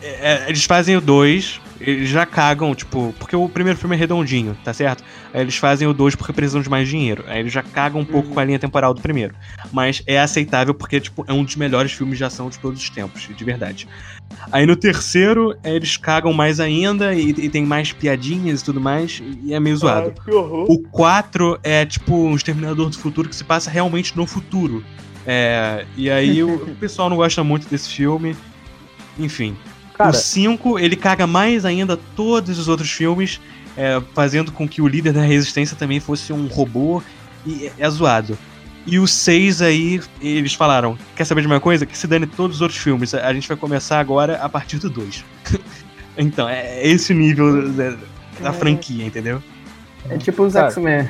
é- 0.02 0.44
eles 0.48 0.64
fazem 0.64 0.96
o 0.96 1.00
2, 1.00 1.60
eles 1.80 2.08
já 2.08 2.26
cagam, 2.26 2.74
tipo, 2.74 3.14
porque 3.20 3.36
o 3.36 3.48
primeiro 3.48 3.78
filme 3.78 3.94
é 3.94 3.98
redondinho, 3.98 4.56
tá 4.64 4.74
certo? 4.74 5.04
Aí 5.32 5.40
eles 5.40 5.56
fazem 5.56 5.86
o 5.86 5.94
2 5.94 6.16
porque 6.16 6.32
precisam 6.32 6.60
de 6.60 6.68
mais 6.68 6.88
dinheiro. 6.88 7.24
Aí 7.28 7.38
eles 7.38 7.52
já 7.52 7.62
cagam 7.62 8.00
um 8.00 8.04
pouco 8.04 8.28
Uhum. 8.28 8.34
com 8.34 8.40
a 8.40 8.44
linha 8.44 8.58
temporal 8.58 8.92
do 8.92 9.00
primeiro. 9.00 9.32
Mas 9.72 10.02
é 10.08 10.18
aceitável 10.18 10.74
porque, 10.74 10.98
tipo, 11.00 11.24
é 11.28 11.32
um 11.32 11.44
dos 11.44 11.54
melhores 11.54 11.92
filmes 11.92 12.18
de 12.18 12.24
ação 12.24 12.48
de 12.50 12.58
todos 12.58 12.80
os 12.82 12.90
tempos, 12.90 13.28
de 13.34 13.44
verdade. 13.44 13.86
Aí 14.50 14.66
no 14.66 14.74
terceiro, 14.74 15.56
é, 15.62 15.72
eles 15.76 15.96
cagam 15.96 16.32
mais 16.32 16.58
ainda 16.58 17.14
e, 17.14 17.30
e 17.30 17.48
tem 17.48 17.64
mais 17.64 17.92
piadinhas 17.92 18.60
e 18.60 18.64
tudo 18.64 18.80
mais, 18.80 19.22
e 19.44 19.54
é 19.54 19.60
meio 19.60 19.76
zoado. 19.76 20.12
que 20.24 20.32
horror. 20.32 20.66
O 20.68 20.80
4 20.90 21.60
é 21.62 21.86
tipo 21.86 22.12
um 22.26 22.34
Exterminador 22.34 22.90
do 22.90 22.98
Futuro 22.98 23.28
que 23.28 23.36
se 23.36 23.44
passa 23.44 23.70
realmente 23.70 24.16
no 24.16 24.26
futuro. 24.26 24.84
É, 25.26 25.86
e 25.96 26.10
aí 26.10 26.42
o, 26.42 26.54
o 26.54 26.74
pessoal 26.76 27.08
não 27.08 27.16
gosta 27.16 27.42
muito 27.42 27.68
desse 27.68 27.88
filme. 27.88 28.36
Enfim. 29.18 29.56
Cara, 29.94 30.10
o 30.10 30.14
5, 30.14 30.78
ele 30.78 30.96
caga 30.96 31.26
mais 31.26 31.64
ainda 31.64 31.96
todos 31.96 32.58
os 32.58 32.68
outros 32.68 32.90
filmes, 32.90 33.40
é, 33.76 34.02
fazendo 34.12 34.50
com 34.50 34.68
que 34.68 34.82
o 34.82 34.88
líder 34.88 35.12
da 35.12 35.22
resistência 35.22 35.76
também 35.76 36.00
fosse 36.00 36.32
um 36.32 36.46
robô. 36.46 37.02
E 37.46 37.66
é, 37.66 37.72
é 37.78 37.90
zoado. 37.90 38.36
E 38.86 38.98
o 38.98 39.06
6 39.06 39.62
aí, 39.62 40.00
eles 40.20 40.54
falaram: 40.54 40.98
quer 41.16 41.24
saber 41.24 41.40
de 41.40 41.46
uma 41.46 41.60
coisa? 41.60 41.86
Que 41.86 41.96
se 41.96 42.06
dane 42.06 42.26
todos 42.26 42.56
os 42.56 42.62
outros 42.62 42.78
filmes. 42.78 43.14
A 43.14 43.32
gente 43.32 43.48
vai 43.48 43.56
começar 43.56 43.98
agora 43.98 44.36
a 44.36 44.48
partir 44.48 44.78
do 44.78 44.90
2. 44.90 45.24
então, 46.18 46.48
é 46.48 46.86
esse 46.86 47.12
o 47.12 47.16
nível 47.16 47.70
da, 47.72 47.96
da 48.40 48.52
franquia, 48.52 49.06
entendeu? 49.06 49.42
É 50.10 50.18
tipo 50.18 50.42
os. 50.42 50.54
X-Men. 50.54 51.08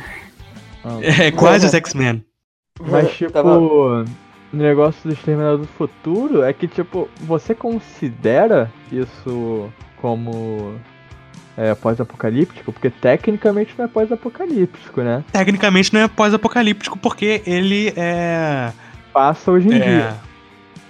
É 1.03 1.31
quase 1.31 1.67
os 1.67 1.75
X-Men. 1.75 2.25
Mas, 2.81 3.13
tipo, 3.13 3.31
Tava- 3.31 3.57
o 3.57 4.05
negócio 4.53 5.09
do 5.09 5.13
Exterminador 5.15 5.59
do 5.59 5.67
Futuro 5.67 6.43
é 6.43 6.53
que, 6.53 6.67
tipo, 6.67 7.09
você 7.21 7.55
considera 7.55 8.71
isso 8.91 9.71
como 9.99 10.75
é, 11.57 11.73
pós-apocalíptico? 11.77 12.73
Porque 12.73 12.91
tecnicamente 12.91 13.75
não 13.79 13.85
é 13.85 13.89
pós-apocalíptico, 13.89 15.03
né? 15.03 15.23
Tecnicamente 15.31 15.95
não 15.95 16.01
é 16.01 16.09
pós-apocalíptico, 16.09 16.99
porque 16.99 17.43
ele 17.47 17.93
é. 17.97 18.73
Passa 19.13 19.53
hoje 19.53 19.69
em 19.69 19.75
é 19.75 19.79
dia. 19.79 20.17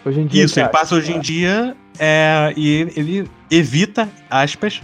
Hoje 0.07 0.21
em 0.21 0.27
dia, 0.27 0.45
isso, 0.45 0.59
ele 0.59 0.69
passa 0.69 0.95
hoje 0.95 1.13
em 1.13 1.21
dia 1.21 1.77
é, 1.99 2.53
e 2.57 2.89
ele 2.97 3.31
evita, 3.51 4.09
aspas, 4.31 4.83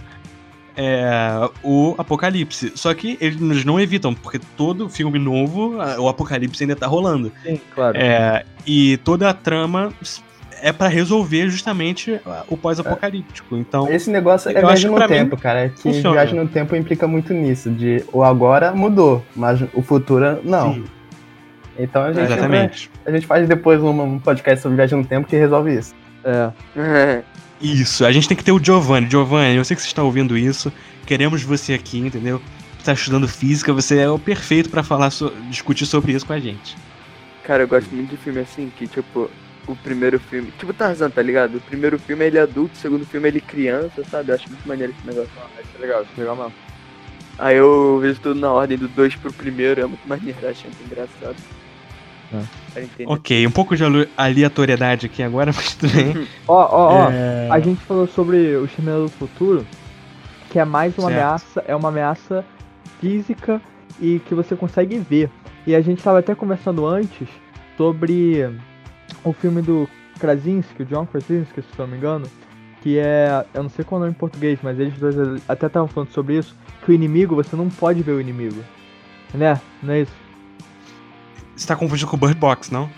é, 0.83 1.49
o 1.63 1.93
apocalipse. 1.95 2.71
Só 2.73 2.91
que 2.93 3.15
eles 3.21 3.63
não 3.63 3.79
evitam, 3.79 4.15
porque 4.15 4.39
todo 4.57 4.89
filme 4.89 5.19
novo, 5.19 5.77
o 5.99 6.09
apocalipse 6.09 6.63
ainda 6.63 6.75
tá 6.75 6.87
rolando. 6.87 7.31
Sim, 7.43 7.61
claro. 7.75 7.97
É, 7.97 8.43
e 8.65 8.97
toda 8.97 9.29
a 9.29 9.33
trama 9.33 9.93
é 10.61 10.71
pra 10.71 10.87
resolver 10.87 11.49
justamente 11.49 12.19
o 12.47 12.57
pós-apocalíptico. 12.57 13.55
Então, 13.57 13.87
Esse 13.91 14.09
negócio 14.09 14.49
é 14.49 14.59
viagem 14.59 14.89
no 14.89 14.97
pra 14.97 15.07
mim 15.07 15.13
tempo, 15.13 15.37
cara. 15.37 15.65
É 15.65 15.69
que 15.69 15.81
funciona. 15.81 16.15
viagem 16.15 16.39
no 16.39 16.47
tempo 16.47 16.75
implica 16.75 17.07
muito 17.07 17.31
nisso. 17.31 17.69
De 17.69 18.03
o 18.11 18.23
agora 18.23 18.71
mudou, 18.71 19.23
mas 19.35 19.61
o 19.73 19.83
futuro 19.83 20.39
não. 20.43 20.73
sim, 20.73 20.83
Então 21.77 22.03
a 22.03 22.13
gente, 22.13 22.25
exatamente. 22.25 22.91
a 23.05 23.11
gente 23.11 23.27
faz 23.27 23.47
depois 23.47 23.81
um 23.83 24.17
podcast 24.17 24.63
sobre 24.63 24.77
viagem 24.77 24.97
no 24.97 25.05
tempo 25.05 25.27
que 25.27 25.35
resolve 25.35 25.75
isso. 25.77 25.93
É. 26.23 26.51
Isso, 27.61 28.03
a 28.05 28.11
gente 28.11 28.27
tem 28.27 28.35
que 28.35 28.43
ter 28.43 28.51
o 28.51 28.63
Giovanni. 28.63 29.07
Giovanni, 29.09 29.55
eu 29.57 29.63
sei 29.63 29.75
que 29.75 29.81
você 29.83 29.87
está 29.87 30.01
ouvindo 30.01 30.35
isso. 30.35 30.73
Queremos 31.05 31.43
você 31.43 31.73
aqui, 31.73 31.99
entendeu? 31.99 32.41
Você 32.79 32.85
tá 32.85 32.93
estudando 32.93 33.27
física, 33.27 33.71
você 33.71 33.99
é 33.99 34.09
o 34.09 34.17
perfeito 34.17 34.67
pra 34.67 34.81
falar, 34.81 35.11
so- 35.11 35.31
discutir 35.47 35.85
sobre 35.85 36.11
isso 36.11 36.25
com 36.25 36.33
a 36.33 36.39
gente. 36.39 36.75
Cara, 37.43 37.61
eu 37.61 37.67
gosto 37.67 37.93
muito 37.93 38.09
de 38.09 38.17
filme 38.17 38.39
assim, 38.39 38.71
que 38.75 38.87
tipo, 38.87 39.29
o 39.67 39.75
primeiro 39.75 40.19
filme. 40.19 40.51
Tipo 40.57 40.73
Tarzan, 40.73 41.11
tá 41.11 41.21
ligado? 41.21 41.57
O 41.57 41.61
primeiro 41.61 41.99
filme 41.99 42.25
ele 42.25 42.39
é 42.39 42.41
adulto, 42.41 42.73
o 42.73 42.77
segundo 42.79 43.05
filme 43.05 43.27
ele 43.27 43.39
criança, 43.39 44.03
sabe? 44.09 44.31
Eu 44.31 44.35
acho 44.35 44.49
muito 44.49 44.67
maneiro 44.67 44.91
esse 44.97 45.05
negócio. 45.05 45.29
Isso 45.63 45.69
é 45.77 45.81
legal, 45.81 46.01
isso 46.01 46.11
é 46.17 46.19
legal 46.19 46.35
mesmo. 46.35 46.53
Aí 47.37 47.57
eu 47.57 47.99
vejo 47.99 48.19
tudo 48.21 48.39
na 48.39 48.51
ordem 48.51 48.77
do 48.77 48.87
2 48.87 49.15
pro 49.15 49.31
primeiro, 49.31 49.81
é 49.81 49.85
muito 49.85 50.07
maneiro, 50.07 50.37
eu 50.41 50.49
acho 50.49 50.63
muito 50.63 50.83
engraçado. 50.83 51.35
É. 52.33 52.83
Ok, 53.05 53.45
um 53.45 53.51
pouco 53.51 53.75
de 53.75 53.83
aleatoriedade 54.15 55.05
aqui 55.05 55.21
agora, 55.21 55.51
mas 55.55 55.75
tudo 55.75 55.91
bem. 55.93 56.27
Ó, 56.47 56.55
ó, 56.55 57.05
ó. 57.05 57.11
É, 57.11 57.47
A 57.51 57.59
gente 57.59 57.81
falou 57.81 58.07
sobre 58.07 58.55
o 58.55 58.65
Exterminador 58.65 59.05
do 59.05 59.11
Futuro, 59.11 59.65
que 60.49 60.59
é 60.59 60.65
mais 60.65 60.97
uma 60.97 61.09
Certo. 61.09 61.19
ameaça, 61.21 61.63
é 61.67 61.75
uma 61.75 61.89
ameaça 61.89 62.45
física 62.99 63.61
e 63.99 64.19
que 64.19 64.33
você 64.33 64.55
consegue 64.55 64.97
ver. 64.97 65.29
E 65.67 65.75
a 65.75 65.81
gente 65.81 65.97
estava 65.99 66.19
até 66.19 66.33
conversando 66.33 66.85
antes 66.85 67.27
sobre 67.77 68.49
o 69.23 69.33
filme 69.33 69.61
do 69.61 69.87
Krasinski, 70.19 70.83
o 70.83 70.85
John 70.85 71.05
Krasinski, 71.05 71.61
se 71.61 71.67
eu 71.77 71.85
não 71.85 71.87
me 71.87 71.97
engano, 71.97 72.25
que 72.81 72.97
é, 72.97 73.45
eu 73.53 73.63
não 73.63 73.69
sei 73.69 73.85
qual 73.85 73.99
é 73.99 74.03
o 74.03 74.05
nome 74.05 74.15
em 74.15 74.19
português, 74.19 74.59
mas 74.63 74.79
eles 74.79 74.93
dois 74.97 75.15
até 75.47 75.67
estavam 75.67 75.87
falando 75.87 76.09
sobre 76.11 76.37
isso, 76.37 76.55
que 76.83 76.91
o 76.91 76.93
inimigo, 76.93 77.35
você 77.35 77.55
não 77.55 77.69
pode 77.69 78.01
ver 78.01 78.13
o 78.13 78.21
inimigo. 78.21 78.63
Né? 79.33 79.59
Não 79.83 79.93
é 79.93 80.01
isso? 80.01 80.13
Você 81.55 81.67
tá 81.67 81.75
confundindo 81.75 82.07
com 82.09 82.15
o 82.15 82.19
Bird 82.19 82.35
Box, 82.35 82.71
não? 82.71 82.89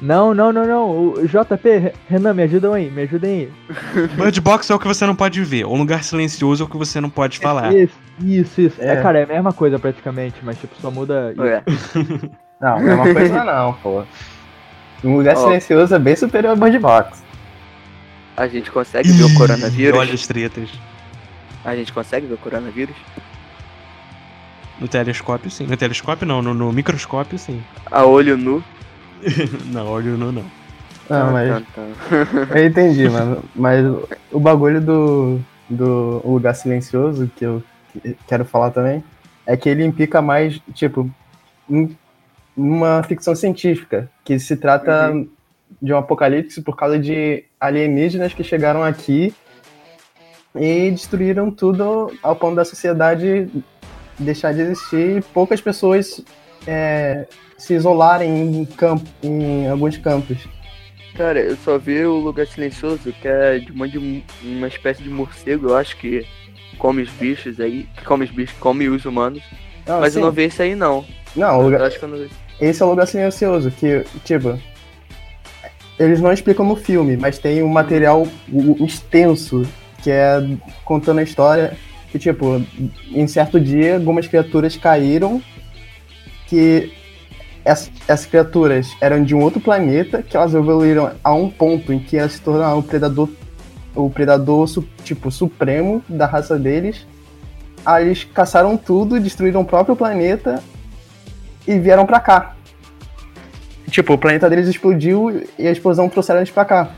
Não, 0.00 0.32
não, 0.32 0.50
não, 0.52 0.66
não. 0.66 0.90
O 1.12 1.26
JP, 1.26 1.92
Renan, 2.08 2.32
me 2.32 2.42
ajudam 2.44 2.72
aí, 2.72 2.90
me 2.90 3.02
ajudem 3.02 3.30
aí. 3.30 3.52
Bird 4.16 4.40
Box 4.40 4.70
é 4.70 4.74
o 4.74 4.78
que 4.78 4.86
você 4.86 5.04
não 5.04 5.14
pode 5.14 5.42
ver. 5.44 5.66
Um 5.66 5.76
lugar 5.76 6.02
silencioso 6.02 6.62
é 6.62 6.66
o 6.66 6.68
que 6.68 6.76
você 6.76 7.00
não 7.00 7.10
pode 7.10 7.38
falar. 7.38 7.74
Isso, 7.74 7.94
isso, 8.20 8.60
isso. 8.62 8.80
É. 8.80 8.94
É. 8.94 9.02
cara, 9.02 9.18
é 9.18 9.24
a 9.24 9.26
mesma 9.26 9.52
coisa 9.52 9.78
praticamente, 9.78 10.36
mas 10.42 10.58
tipo, 10.58 10.74
só 10.80 10.90
muda. 10.90 11.34
É. 11.38 11.62
Não, 12.60 12.80
não 12.80 12.88
é 12.88 12.94
uma 12.94 13.14
coisa 13.14 13.44
não, 13.44 13.74
pô. 13.74 14.02
Um 15.04 15.16
lugar 15.16 15.36
Ó. 15.36 15.40
silencioso 15.40 15.94
é 15.94 15.98
bem 15.98 16.16
superior 16.16 16.50
ao 16.50 16.56
Bird 16.56 16.78
Box. 16.78 17.22
A 18.36 18.46
gente 18.46 18.70
consegue 18.70 19.10
ver 19.12 19.24
o 19.24 19.34
coronavírus? 19.34 19.98
Olha 19.98 20.14
as 20.14 20.26
tretas. 20.26 20.70
A 21.62 21.76
gente 21.76 21.92
consegue 21.92 22.26
ver 22.26 22.34
o 22.34 22.38
coronavírus? 22.38 22.96
No 24.80 24.88
telescópio, 24.88 25.50
sim. 25.50 25.66
No 25.66 25.76
telescópio, 25.76 26.26
não. 26.26 26.40
No, 26.40 26.54
no 26.54 26.72
microscópio, 26.72 27.38
sim. 27.38 27.62
A 27.90 28.04
olho 28.04 28.36
nu? 28.36 28.64
não, 29.72 29.86
olho 29.86 30.16
não, 30.16 30.32
não. 30.32 30.44
Não, 31.08 31.32
mas 31.32 31.48
Tan, 31.48 31.62
tan, 31.74 32.24
tan. 32.24 32.58
eu 32.58 32.66
entendi, 32.66 33.08
mano. 33.08 33.44
Mas 33.54 33.84
o 34.30 34.40
bagulho 34.40 34.80
do, 34.80 35.40
do 35.68 36.22
lugar 36.24 36.54
silencioso 36.54 37.30
que 37.36 37.44
eu 37.44 37.62
quero 38.26 38.44
falar 38.44 38.70
também 38.70 39.02
é 39.44 39.56
que 39.56 39.68
ele 39.68 39.84
implica 39.84 40.22
mais, 40.22 40.60
tipo, 40.72 41.10
uma 42.56 43.02
ficção 43.02 43.34
científica, 43.34 44.08
que 44.24 44.38
se 44.38 44.56
trata 44.56 45.12
de 45.82 45.92
um 45.92 45.96
apocalipse 45.96 46.62
por 46.62 46.76
causa 46.76 46.98
de 46.98 47.44
alienígenas 47.60 48.32
que 48.32 48.44
chegaram 48.44 48.82
aqui 48.82 49.34
e 50.54 50.90
destruíram 50.90 51.50
tudo 51.50 52.12
ao 52.22 52.34
ponto 52.36 52.56
da 52.56 52.64
sociedade 52.64 53.48
deixar 54.20 54.52
de 54.54 54.60
existir 54.62 55.18
e 55.18 55.20
poucas 55.22 55.60
pessoas 55.60 56.20
é, 56.66 57.26
se 57.58 57.74
isolarem 57.74 58.30
em, 58.60 58.64
campo, 58.64 59.04
em 59.22 59.68
alguns 59.68 59.96
campos. 59.98 60.38
Cara, 61.16 61.40
eu 61.40 61.56
só 61.56 61.76
vi 61.78 62.04
o 62.04 62.14
lugar 62.18 62.46
silencioso, 62.46 63.12
que 63.20 63.26
é 63.28 63.58
de 63.58 63.72
uma, 63.72 63.88
de 63.88 63.98
um- 63.98 64.22
uma 64.42 64.68
espécie 64.68 65.02
de 65.02 65.10
morcego, 65.10 65.68
eu 65.70 65.76
acho 65.76 65.96
que 65.96 66.24
come 66.78 67.02
os 67.02 67.10
bichos 67.10 67.58
aí, 67.60 67.86
que 67.96 68.04
come 68.04 68.24
os 68.24 68.30
bichos, 68.30 68.56
come 68.58 68.88
os 68.88 69.04
humanos. 69.04 69.42
Não, 69.86 70.00
Mas 70.00 70.14
eu 70.14 70.20
sim. 70.20 70.26
não 70.26 70.32
vi 70.32 70.42
esse 70.44 70.62
aí 70.62 70.74
não. 70.74 71.04
Não, 71.34 71.56
Eu 71.60 71.62
lugar- 71.64 71.82
acho 71.82 71.98
que 71.98 72.04
eu 72.04 72.08
não 72.08 72.18
vi. 72.18 72.28
esse 72.60 72.82
é 72.82 72.86
o 72.86 72.90
lugar 72.90 73.06
silencioso, 73.06 73.70
que, 73.72 74.04
tipo, 74.24 74.58
eles 75.98 76.20
não 76.20 76.32
explicam 76.32 76.64
no 76.64 76.76
filme, 76.76 77.16
mas 77.16 77.38
tem 77.38 77.62
um 77.62 77.68
material 77.68 78.26
extenso 78.80 79.66
que 80.02 80.10
é 80.10 80.40
contando 80.84 81.18
a 81.18 81.22
história 81.22 81.76
que, 82.10 82.18
tipo, 82.18 82.62
em 83.10 83.26
certo 83.26 83.60
dia 83.60 83.96
algumas 83.96 84.26
criaturas 84.26 84.76
caíram 84.76 85.40
que 86.46 86.92
ess- 87.64 87.90
essas 88.08 88.26
criaturas 88.26 88.88
eram 89.00 89.22
de 89.22 89.34
um 89.34 89.40
outro 89.40 89.60
planeta, 89.60 90.22
que 90.22 90.36
elas 90.36 90.52
evoluíram 90.54 91.12
a 91.22 91.32
um 91.32 91.48
ponto 91.48 91.92
em 91.92 91.98
que 92.00 92.16
elas 92.16 92.32
se 92.32 92.40
tornaram 92.40 92.78
o 92.78 92.82
predador, 92.82 93.28
o 93.94 94.10
predador 94.10 94.66
tipo, 95.04 95.30
supremo 95.30 96.02
da 96.08 96.26
raça 96.26 96.58
deles. 96.58 97.06
Aí 97.86 98.06
eles 98.06 98.24
caçaram 98.24 98.76
tudo, 98.76 99.18
destruíram 99.20 99.60
o 99.62 99.64
próprio 99.64 99.94
planeta 99.96 100.62
e 101.66 101.78
vieram 101.78 102.04
pra 102.06 102.20
cá. 102.20 102.54
Tipo, 103.90 104.12
o 104.14 104.18
planeta 104.18 104.48
deles 104.50 104.68
explodiu 104.68 105.44
e 105.58 105.66
a 105.66 105.70
explosão 105.72 106.08
trouxeram 106.08 106.40
eles 106.40 106.50
pra 106.50 106.64
cá. 106.64 106.90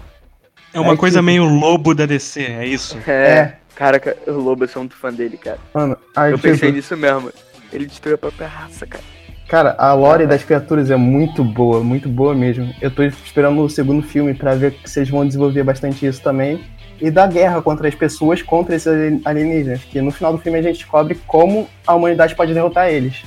É 0.74 0.80
uma 0.80 0.94
É 0.94 0.96
coisa 0.96 1.18
tipo- 1.18 1.26
meio 1.26 1.44
lobo 1.44 1.94
da 1.94 2.04
DC, 2.06 2.42
é 2.42 2.66
isso? 2.66 2.98
É, 3.06 3.56
Caraca, 3.74 4.16
o 4.26 4.32
Lobo, 4.32 4.64
eu 4.64 4.68
sou 4.68 4.82
muito 4.82 4.96
fã 4.96 5.12
dele, 5.12 5.36
cara. 5.36 5.58
Mano, 5.74 5.96
aí, 6.16 6.32
Eu 6.32 6.38
pensei 6.38 6.70
nisso 6.72 6.96
mesmo. 6.96 7.32
Ele 7.72 7.86
destruiu 7.86 8.16
a 8.16 8.18
própria 8.18 8.46
raça, 8.46 8.86
cara. 8.86 9.02
cara, 9.48 9.74
a 9.78 9.94
lore 9.94 10.26
das 10.26 10.44
criaturas 10.44 10.90
é 10.90 10.96
muito 10.96 11.42
boa, 11.42 11.82
muito 11.82 12.08
boa 12.08 12.34
mesmo. 12.34 12.72
Eu 12.82 12.90
tô 12.90 13.02
esperando 13.02 13.62
o 13.62 13.70
segundo 13.70 14.02
filme 14.02 14.34
pra 14.34 14.54
ver 14.54 14.74
se 14.84 14.98
eles 15.00 15.08
vão 15.10 15.26
desenvolver 15.26 15.62
bastante 15.62 16.06
isso 16.06 16.22
também. 16.22 16.62
e 17.00 17.10
da 17.10 17.26
guerra 17.26 17.60
contra 17.60 17.88
as 17.88 17.94
pessoas 17.96 18.42
contra 18.42 18.76
esses 18.76 18.86
alien- 18.86 19.20
alienígenas. 19.24 19.82
Que 19.84 20.00
no 20.00 20.12
final 20.12 20.32
do 20.32 20.38
filme 20.38 20.58
a 20.58 20.62
gente 20.62 20.76
descobre 20.78 21.14
como 21.26 21.68
a 21.86 21.94
humanidade 21.94 22.36
pode 22.36 22.54
derrotar 22.54 22.88
eles. 22.90 23.22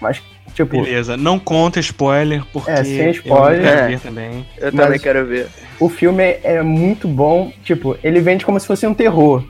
Mas, 0.00 0.20
tipo, 0.54 0.82
Beleza, 0.82 1.16
não 1.16 1.38
conta 1.38 1.80
spoiler, 1.80 2.42
porque 2.52 2.70
É, 2.70 2.84
sem 2.84 2.98
eu 3.06 3.10
spoiler. 3.10 3.62
quero 3.62 3.78
É. 3.80 3.88
ver 3.88 4.00
também. 4.00 4.46
Eu 4.58 4.70
Mas- 4.72 4.84
também 4.86 5.00
quero 5.00 5.26
ver. 5.26 5.46
o 5.80 5.88
filme 5.88 6.22
é, 6.22 6.40
é 6.42 6.62
muito 6.62 7.06
bom. 7.08 7.52
Tipo, 7.64 7.96
ele 8.02 8.20
vende 8.20 8.44
como 8.44 8.58
se 8.60 8.66
fosse 8.66 8.86
um 8.86 8.94
terror. 8.94 9.44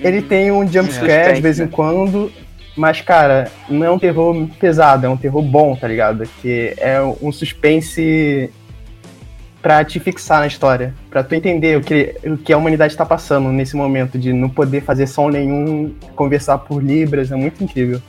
Ele 0.00 0.18
Uhum. 0.18 0.28
tem 0.28 0.50
um 0.50 0.60
jumpscare 0.66 0.84
de 0.84 0.90
Suspense, 1.36 1.40
vez 1.40 1.60
em 1.60 1.64
né? 1.64 1.68
quando, 1.70 2.32
mas, 2.76 3.00
cara, 3.00 3.50
não 3.68 3.84
é 3.86 3.90
um 3.90 3.98
terror 3.98 4.48
pesado, 4.58 5.06
é 5.06 5.08
um 5.08 5.16
terror 5.16 5.42
bom, 5.42 5.76
tá 5.76 5.86
ligado? 5.86 6.28
Que 6.42 6.74
é 6.78 7.00
um 7.22 7.30
suspense 7.30 8.50
pra 9.62 9.82
te 9.84 9.98
fixar 9.98 10.40
na 10.40 10.46
história, 10.46 10.92
pra 11.08 11.22
tu 11.22 11.34
entender 11.34 11.78
o 11.78 11.80
que, 11.80 12.14
o 12.26 12.36
que 12.36 12.52
a 12.52 12.56
humanidade 12.58 12.94
tá 12.94 13.06
passando 13.06 13.50
nesse 13.50 13.74
momento 13.76 14.18
de 14.18 14.30
não 14.32 14.50
poder 14.50 14.82
fazer 14.82 15.06
som 15.06 15.30
nenhum, 15.30 15.94
conversar 16.14 16.58
por 16.58 16.82
libras, 16.84 17.30
é 17.32 17.36
muito 17.36 17.64
incrível. 17.64 18.02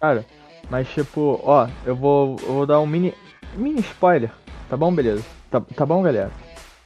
Cara, 0.00 0.24
mas 0.72 0.88
tipo, 0.88 1.38
ó, 1.44 1.68
eu 1.84 1.94
vou, 1.94 2.36
eu 2.40 2.54
vou 2.54 2.66
dar 2.66 2.80
um 2.80 2.86
mini, 2.86 3.12
mini 3.54 3.80
spoiler, 3.80 4.30
tá 4.70 4.74
bom, 4.74 4.90
beleza? 4.90 5.22
Tá, 5.50 5.60
tá 5.60 5.84
bom, 5.84 6.02
galera? 6.02 6.30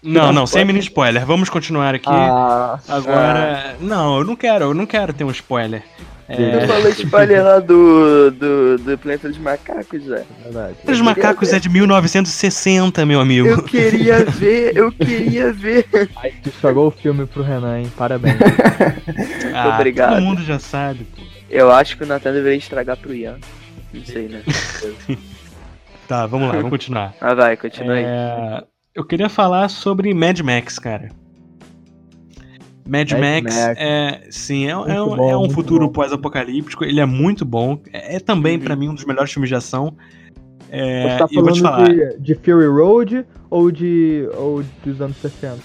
Não, 0.03 0.33
Não, 0.33 0.45
sem 0.45 0.65
mini 0.65 0.81
spoiler. 0.81 1.25
Vamos 1.25 1.49
continuar 1.49 1.95
aqui. 1.95 2.09
Ah, 2.09 2.81
Agora. 2.89 3.77
Não, 3.81 4.19
eu 4.19 4.25
não 4.25 4.35
quero, 4.35 4.65
eu 4.65 4.75
não 4.75 4.87
quero 4.87 5.13
ter 5.13 5.23
um 5.23 5.31
spoiler. 5.31 5.85
É, 6.29 6.67
falou 6.67 6.89
spoiler 6.89 7.45
lá 7.45 7.61
do, 7.61 8.33
do, 8.33 8.79
do 8.79 8.99
Planeta 8.99 9.29
dos 9.29 9.39
Macacos, 9.39 10.03
Zé. 10.03 10.25
verdade. 10.43 10.75
Os 10.89 11.01
macacos 11.01 11.53
é 11.53 11.61
de 11.61 11.69
1960, 11.69 13.07
meu 13.07 13.21
amigo. 13.21 13.47
Eu 13.47 13.63
queria 13.63 14.25
ver, 14.25 14.77
eu 14.77 14.91
queria 14.91 15.53
ver. 15.53 15.87
Ai, 16.17 16.33
tu 16.43 16.49
estragou 16.49 16.89
o 16.89 16.91
filme 16.91 17.25
pro 17.25 17.45
Renan, 17.45 17.83
hein? 17.83 17.93
Parabéns. 17.97 18.35
Ah, 19.55 19.77
obrigado. 19.77 20.15
Todo 20.15 20.23
mundo 20.23 20.43
já 20.43 20.59
sabe, 20.59 21.05
pô. 21.05 21.23
Eu 21.49 21.71
acho 21.71 21.97
que 21.97 22.03
o 22.03 22.07
Nathan 22.07 22.33
deveria 22.33 22.59
estragar 22.59 22.97
pro 22.97 23.15
Ian. 23.15 23.39
Não 23.93 24.05
sei, 24.05 24.29
né? 24.29 24.43
Tá, 26.09 26.25
vamos 26.25 26.47
lá, 26.47 26.55
vamos 26.55 26.71
continuar. 26.71 27.15
Ah, 27.21 27.35
vai, 27.35 27.57
continua 27.57 27.95
aí. 27.95 28.05
É, 28.07 28.63
eu 28.95 29.05
queria 29.05 29.29
falar 29.29 29.69
sobre 29.69 30.15
Mad 30.15 30.39
Max, 30.39 30.79
cara. 30.79 31.09
Mad, 32.87 33.11
Mad 33.11 33.21
Max, 33.21 33.57
Max. 33.57 33.77
é, 33.81 34.23
sim, 34.31 34.67
é, 34.67 34.71
é 34.71 34.77
um, 35.03 35.17
bom, 35.17 35.31
é 35.31 35.37
um 35.37 35.51
futuro 35.51 35.91
pós-apocalíptico. 35.91 36.85
Ele 36.85 37.01
é 37.01 37.05
muito 37.07 37.45
bom. 37.45 37.81
É, 37.93 38.15
é 38.17 38.21
também, 38.21 38.57
Uhum. 38.57 38.63
pra 38.63 38.77
mim, 38.77 38.89
um 38.89 38.95
dos 38.95 39.05
melhores 39.05 39.33
filmes 39.33 39.49
de 39.49 39.57
ação. 39.57 39.97
É, 40.71 41.03
Você 41.11 41.19
tá 41.19 41.29
eu 41.33 41.43
vou 41.43 41.53
te 41.53 41.61
falar. 41.61 41.77
falando 41.89 41.97
de, 41.97 42.19
de 42.21 42.35
Fury 42.37 42.67
Road 42.69 43.27
ou 43.51 43.73
de. 43.73 44.29
ou 44.35 44.63
dos 44.85 45.01
anos 45.01 45.17
60? 45.17 45.59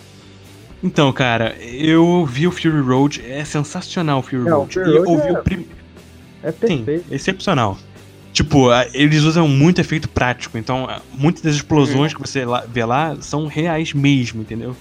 Então, 0.83 1.13
cara, 1.13 1.55
eu 1.61 2.25
vi 2.25 2.47
o 2.47 2.51
Fury 2.51 2.81
Road. 2.81 3.21
É 3.23 3.45
sensacional 3.45 4.17
o 4.17 4.21
Fury 4.23 4.43
Não, 4.49 4.61
Road. 4.61 4.73
Fury 4.73 4.89
E 4.89 4.95
eu 4.95 5.03
Road 5.03 5.11
ouvi 5.21 5.27
é- 5.27 5.39
o 5.39 5.43
prim... 5.43 5.67
É 6.43 6.51
Sim, 6.51 6.83
perfeito. 6.83 7.13
excepcional. 7.13 7.77
Tipo, 8.33 8.69
eles 8.93 9.23
usam 9.23 9.47
muito 9.47 9.81
efeito 9.81 10.07
prático, 10.07 10.57
então 10.57 10.87
muitas 11.13 11.41
das 11.41 11.55
explosões 11.55 12.13
que 12.13 12.21
você 12.21 12.43
vê 12.71 12.85
lá 12.85 13.17
são 13.19 13.45
reais 13.45 13.93
mesmo, 13.93 14.41
entendeu? 14.41 14.75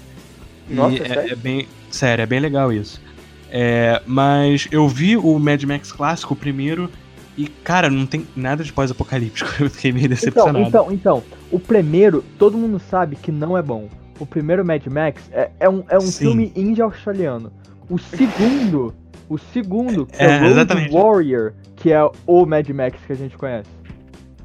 E 0.69 0.73
Nossa, 0.73 0.95
é, 1.03 1.07
sério? 1.07 1.33
é 1.33 1.35
bem. 1.35 1.67
Sério, 1.89 2.21
é 2.23 2.25
bem 2.25 2.39
legal 2.39 2.71
isso. 2.71 3.01
É, 3.49 4.01
mas 4.07 4.67
eu 4.71 4.87
vi 4.87 5.17
o 5.17 5.37
Mad 5.37 5.61
Max 5.63 5.91
clássico 5.91 6.33
primeiro 6.33 6.89
e, 7.37 7.47
cara, 7.47 7.89
não 7.89 8.05
tem 8.05 8.25
nada 8.35 8.63
de 8.63 8.71
pós-apocalíptico. 8.71 9.49
Eu 9.61 9.69
fiquei 9.69 9.91
meio 9.91 10.05
Então, 10.05 10.15
decepcionado. 10.15 10.59
então, 10.59 10.91
então, 10.91 11.23
o 11.51 11.59
primeiro, 11.59 12.23
todo 12.37 12.57
mundo 12.57 12.79
sabe 12.79 13.17
que 13.17 13.31
não 13.31 13.57
é 13.57 13.61
bom. 13.61 13.89
O 14.19 14.25
primeiro 14.25 14.63
Mad 14.65 14.85
Max 14.87 15.21
é, 15.33 15.49
é 15.59 15.67
um, 15.69 15.83
é 15.89 15.97
um 15.97 16.01
Sim. 16.01 16.25
filme 16.25 16.51
indie 16.55 16.81
australiano. 16.81 17.51
O 17.89 17.97
segundo, 17.97 18.93
o 19.29 19.37
segundo, 19.37 20.05
que 20.05 20.21
é, 20.21 20.25
É, 20.25 20.37
Road 20.37 20.51
exatamente. 20.51 20.91
Warrior, 20.93 21.53
que 21.75 21.91
é 21.91 21.99
o 22.27 22.45
Mad 22.45 22.67
Max 22.69 22.97
que 23.05 23.13
a 23.13 23.15
gente 23.15 23.37
conhece. 23.37 23.69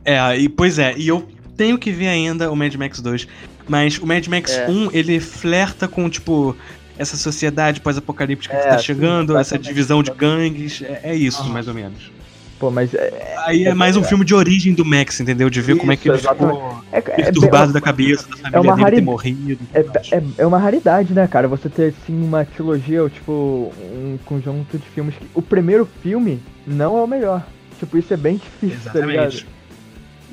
É, 0.04 0.36
e, 0.38 0.48
pois 0.48 0.78
é, 0.78 0.94
e 0.96 1.08
eu 1.08 1.26
tenho 1.56 1.78
que 1.78 1.90
ver 1.90 2.08
ainda 2.08 2.50
o 2.50 2.56
Mad 2.56 2.74
Max 2.74 3.00
2. 3.00 3.26
Mas 3.68 3.98
o 3.98 4.06
Mad 4.06 4.26
Max 4.28 4.52
É. 4.52 4.68
1, 4.70 4.90
ele 4.92 5.18
flerta 5.18 5.88
com, 5.88 6.08
tipo, 6.08 6.56
essa 6.96 7.16
sociedade 7.16 7.80
pós-apocalíptica 7.80 8.54
que 8.54 8.62
É, 8.66 8.68
tá 8.70 8.78
sim, 8.78 8.84
chegando, 8.84 9.32
essa 9.32 9.54
exatamente. 9.56 9.66
divisão 9.68 10.02
de 10.02 10.10
gangues. 10.12 10.82
É, 10.82 11.00
é 11.04 11.14
isso, 11.16 11.44
mais 11.48 11.66
ou 11.66 11.74
menos. 11.74 12.12
Pô, 12.58 12.70
mas 12.70 12.94
é, 12.94 13.34
Aí 13.44 13.64
é 13.64 13.74
mais 13.74 13.96
um 13.96 14.02
filme 14.02 14.24
de 14.24 14.34
origem 14.34 14.72
do 14.72 14.84
Max, 14.84 15.20
entendeu? 15.20 15.50
De 15.50 15.60
ver 15.60 15.76
como 15.76 15.92
é 15.92 15.96
que 15.96 16.08
ele 16.08 16.16
Isso, 16.16 16.26
exatamente. 16.26 16.56
ficou 16.56 16.84
é, 16.90 16.96
é, 16.96 16.98
é, 16.98 17.24
perturbado 17.24 17.72
da 17.72 17.80
cabeça, 17.80 18.26
da 18.28 18.36
família 18.36 18.60
uma 18.60 18.76
dele 18.76 18.96
ter 18.96 19.02
morrido. 19.02 19.58
é, 19.74 19.80
é, 19.80 20.22
é 20.38 20.46
uma 20.46 20.58
raridade, 20.58 21.12
né, 21.12 21.26
cara? 21.26 21.46
Você 21.48 21.68
ter, 21.68 21.94
assim, 22.02 22.14
uma 22.24 22.44
trilogia, 22.44 23.02
ou, 23.02 23.10
tipo, 23.10 23.72
um 23.92 24.18
conjunto 24.24 24.78
de 24.78 24.86
filmes 24.86 25.14
que... 25.14 25.26
O 25.34 25.42
primeiro 25.42 25.86
filme 26.02 26.40
não 26.66 26.96
é 26.96 27.02
o 27.02 27.06
melhor. 27.06 27.46
Tipo, 27.78 27.98
isso 27.98 28.14
é 28.14 28.16
bem 28.16 28.36
difícil, 28.36 28.90
tá 28.90 29.00
ligado? 29.00 29.32
Exatamente. 29.32 29.56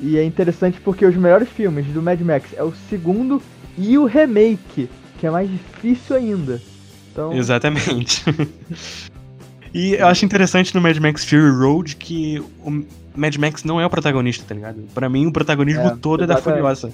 E 0.00 0.18
é 0.18 0.24
interessante 0.24 0.80
porque 0.80 1.04
os 1.04 1.14
melhores 1.14 1.48
filmes 1.48 1.86
do 1.86 2.02
Mad 2.02 2.20
Max 2.20 2.52
é 2.56 2.62
o 2.62 2.72
segundo 2.88 3.40
e 3.76 3.96
o 3.98 4.06
remake, 4.06 4.88
que 5.18 5.26
é 5.26 5.30
mais 5.30 5.48
difícil 5.50 6.16
ainda. 6.16 6.60
Então, 7.12 7.32
Exatamente. 7.32 8.24
e 9.74 9.94
eu 9.94 10.06
acho 10.06 10.24
interessante 10.24 10.74
no 10.74 10.80
Mad 10.80 10.96
Max 10.98 11.24
Fury 11.24 11.50
Road 11.50 11.96
que 11.96 12.42
o 12.64 12.84
Mad 13.16 13.36
Max 13.36 13.64
não 13.64 13.80
é 13.80 13.84
o 13.86 13.90
protagonista, 13.90 14.44
tá 14.48 14.54
ligado? 14.54 14.82
Pra 14.94 15.08
mim, 15.08 15.26
o 15.26 15.32
protagonismo 15.32 15.82
É, 15.82 15.96
todo 16.00 16.24
é 16.24 16.26
da. 16.26 16.36
Furiosa. 16.36 16.92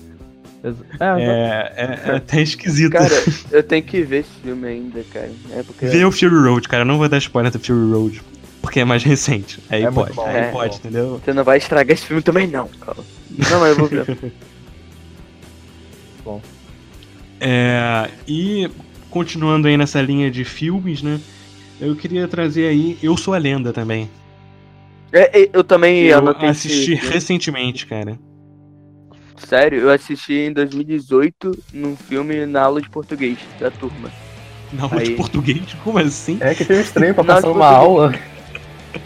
é, 0.65 0.69
É, 1.01 1.73
é, 1.77 2.01
é 2.13 2.17
até 2.17 2.43
esquisito. 2.43 2.93
Cara, 2.93 3.15
eu 3.53 3.63
tenho 3.63 3.83
que 3.83 4.03
ver 4.03 4.21
esse 4.21 4.31
filme 4.43 4.67
ainda, 4.67 5.03
cara. 5.13 5.31
É 5.53 5.63
porque. 5.63 5.87
Vê 5.87 6.05
o 6.05 6.11
Fury 6.13 6.35
Road, 6.35 6.69
cara. 6.69 6.83
Eu 6.83 6.87
não 6.87 6.99
vou 6.99 7.09
dar 7.09 7.19
spoiler 7.19 7.53
do 7.53 7.59
Fury 7.61 7.93
Road. 7.93 8.23
Porque 8.63 8.81
é 8.81 8.85
mais 8.85 9.03
recente. 9.03 9.59
Aí 9.71 9.85
É 9.85 9.91
pode. 9.91 10.13
bom, 10.13 10.27
aí 10.27 10.37
é 10.37 10.51
pode, 10.51 10.73
bom. 10.73 10.77
entendeu? 10.79 11.21
Você 11.25 11.33
não 11.33 11.45
vai 11.45 11.57
estragar 11.59 11.95
esse 11.95 12.05
filme 12.05 12.23
também, 12.23 12.47
não, 12.47 12.69
cara. 12.69 12.99
Não, 13.31 13.61
mas 13.61 13.71
eu 13.71 13.77
vou 13.77 13.89
ver. 13.89 14.33
É, 17.41 18.11
e 18.29 18.71
continuando 19.09 19.67
aí 19.67 19.77
nessa 19.77 20.01
linha 20.03 20.31
de 20.31 20.45
filmes, 20.45 21.03
né? 21.03 21.19
Eu 21.81 21.97
queria 21.97 22.29
trazer 22.29 22.69
aí 22.69 22.99
Eu 23.03 23.17
Sou 23.17 23.35
a 23.35 23.39
Lenda 23.39 23.73
também. 23.73 24.09
É, 25.13 25.43
é, 25.43 25.51
eu 25.53 25.65
também 25.65 26.05
Eu 26.05 26.29
assisti 26.49 26.97
filme. 26.97 27.13
recentemente, 27.13 27.87
cara. 27.87 28.19
Sério, 29.37 29.81
eu 29.81 29.91
assisti 29.91 30.35
em 30.35 30.53
2018 30.53 31.59
num 31.73 31.97
filme 31.97 32.45
na 32.47 32.63
aula 32.63 32.81
de 32.81 32.89
português 32.91 33.39
da 33.59 33.71
turma. 33.71 34.11
Na 34.73 34.85
aula 34.85 35.03
de 35.03 35.11
Aí. 35.11 35.17
português? 35.17 35.63
Como 35.83 35.99
assim? 35.99 36.37
É 36.41 36.55
que 36.55 36.65
filme 36.65 36.83
estranho 36.83 37.15
pra 37.15 37.25
passar 37.25 37.49
tipo, 37.49 37.55
uma 37.55 37.71
eu- 37.71 37.77
aula. 37.77 38.15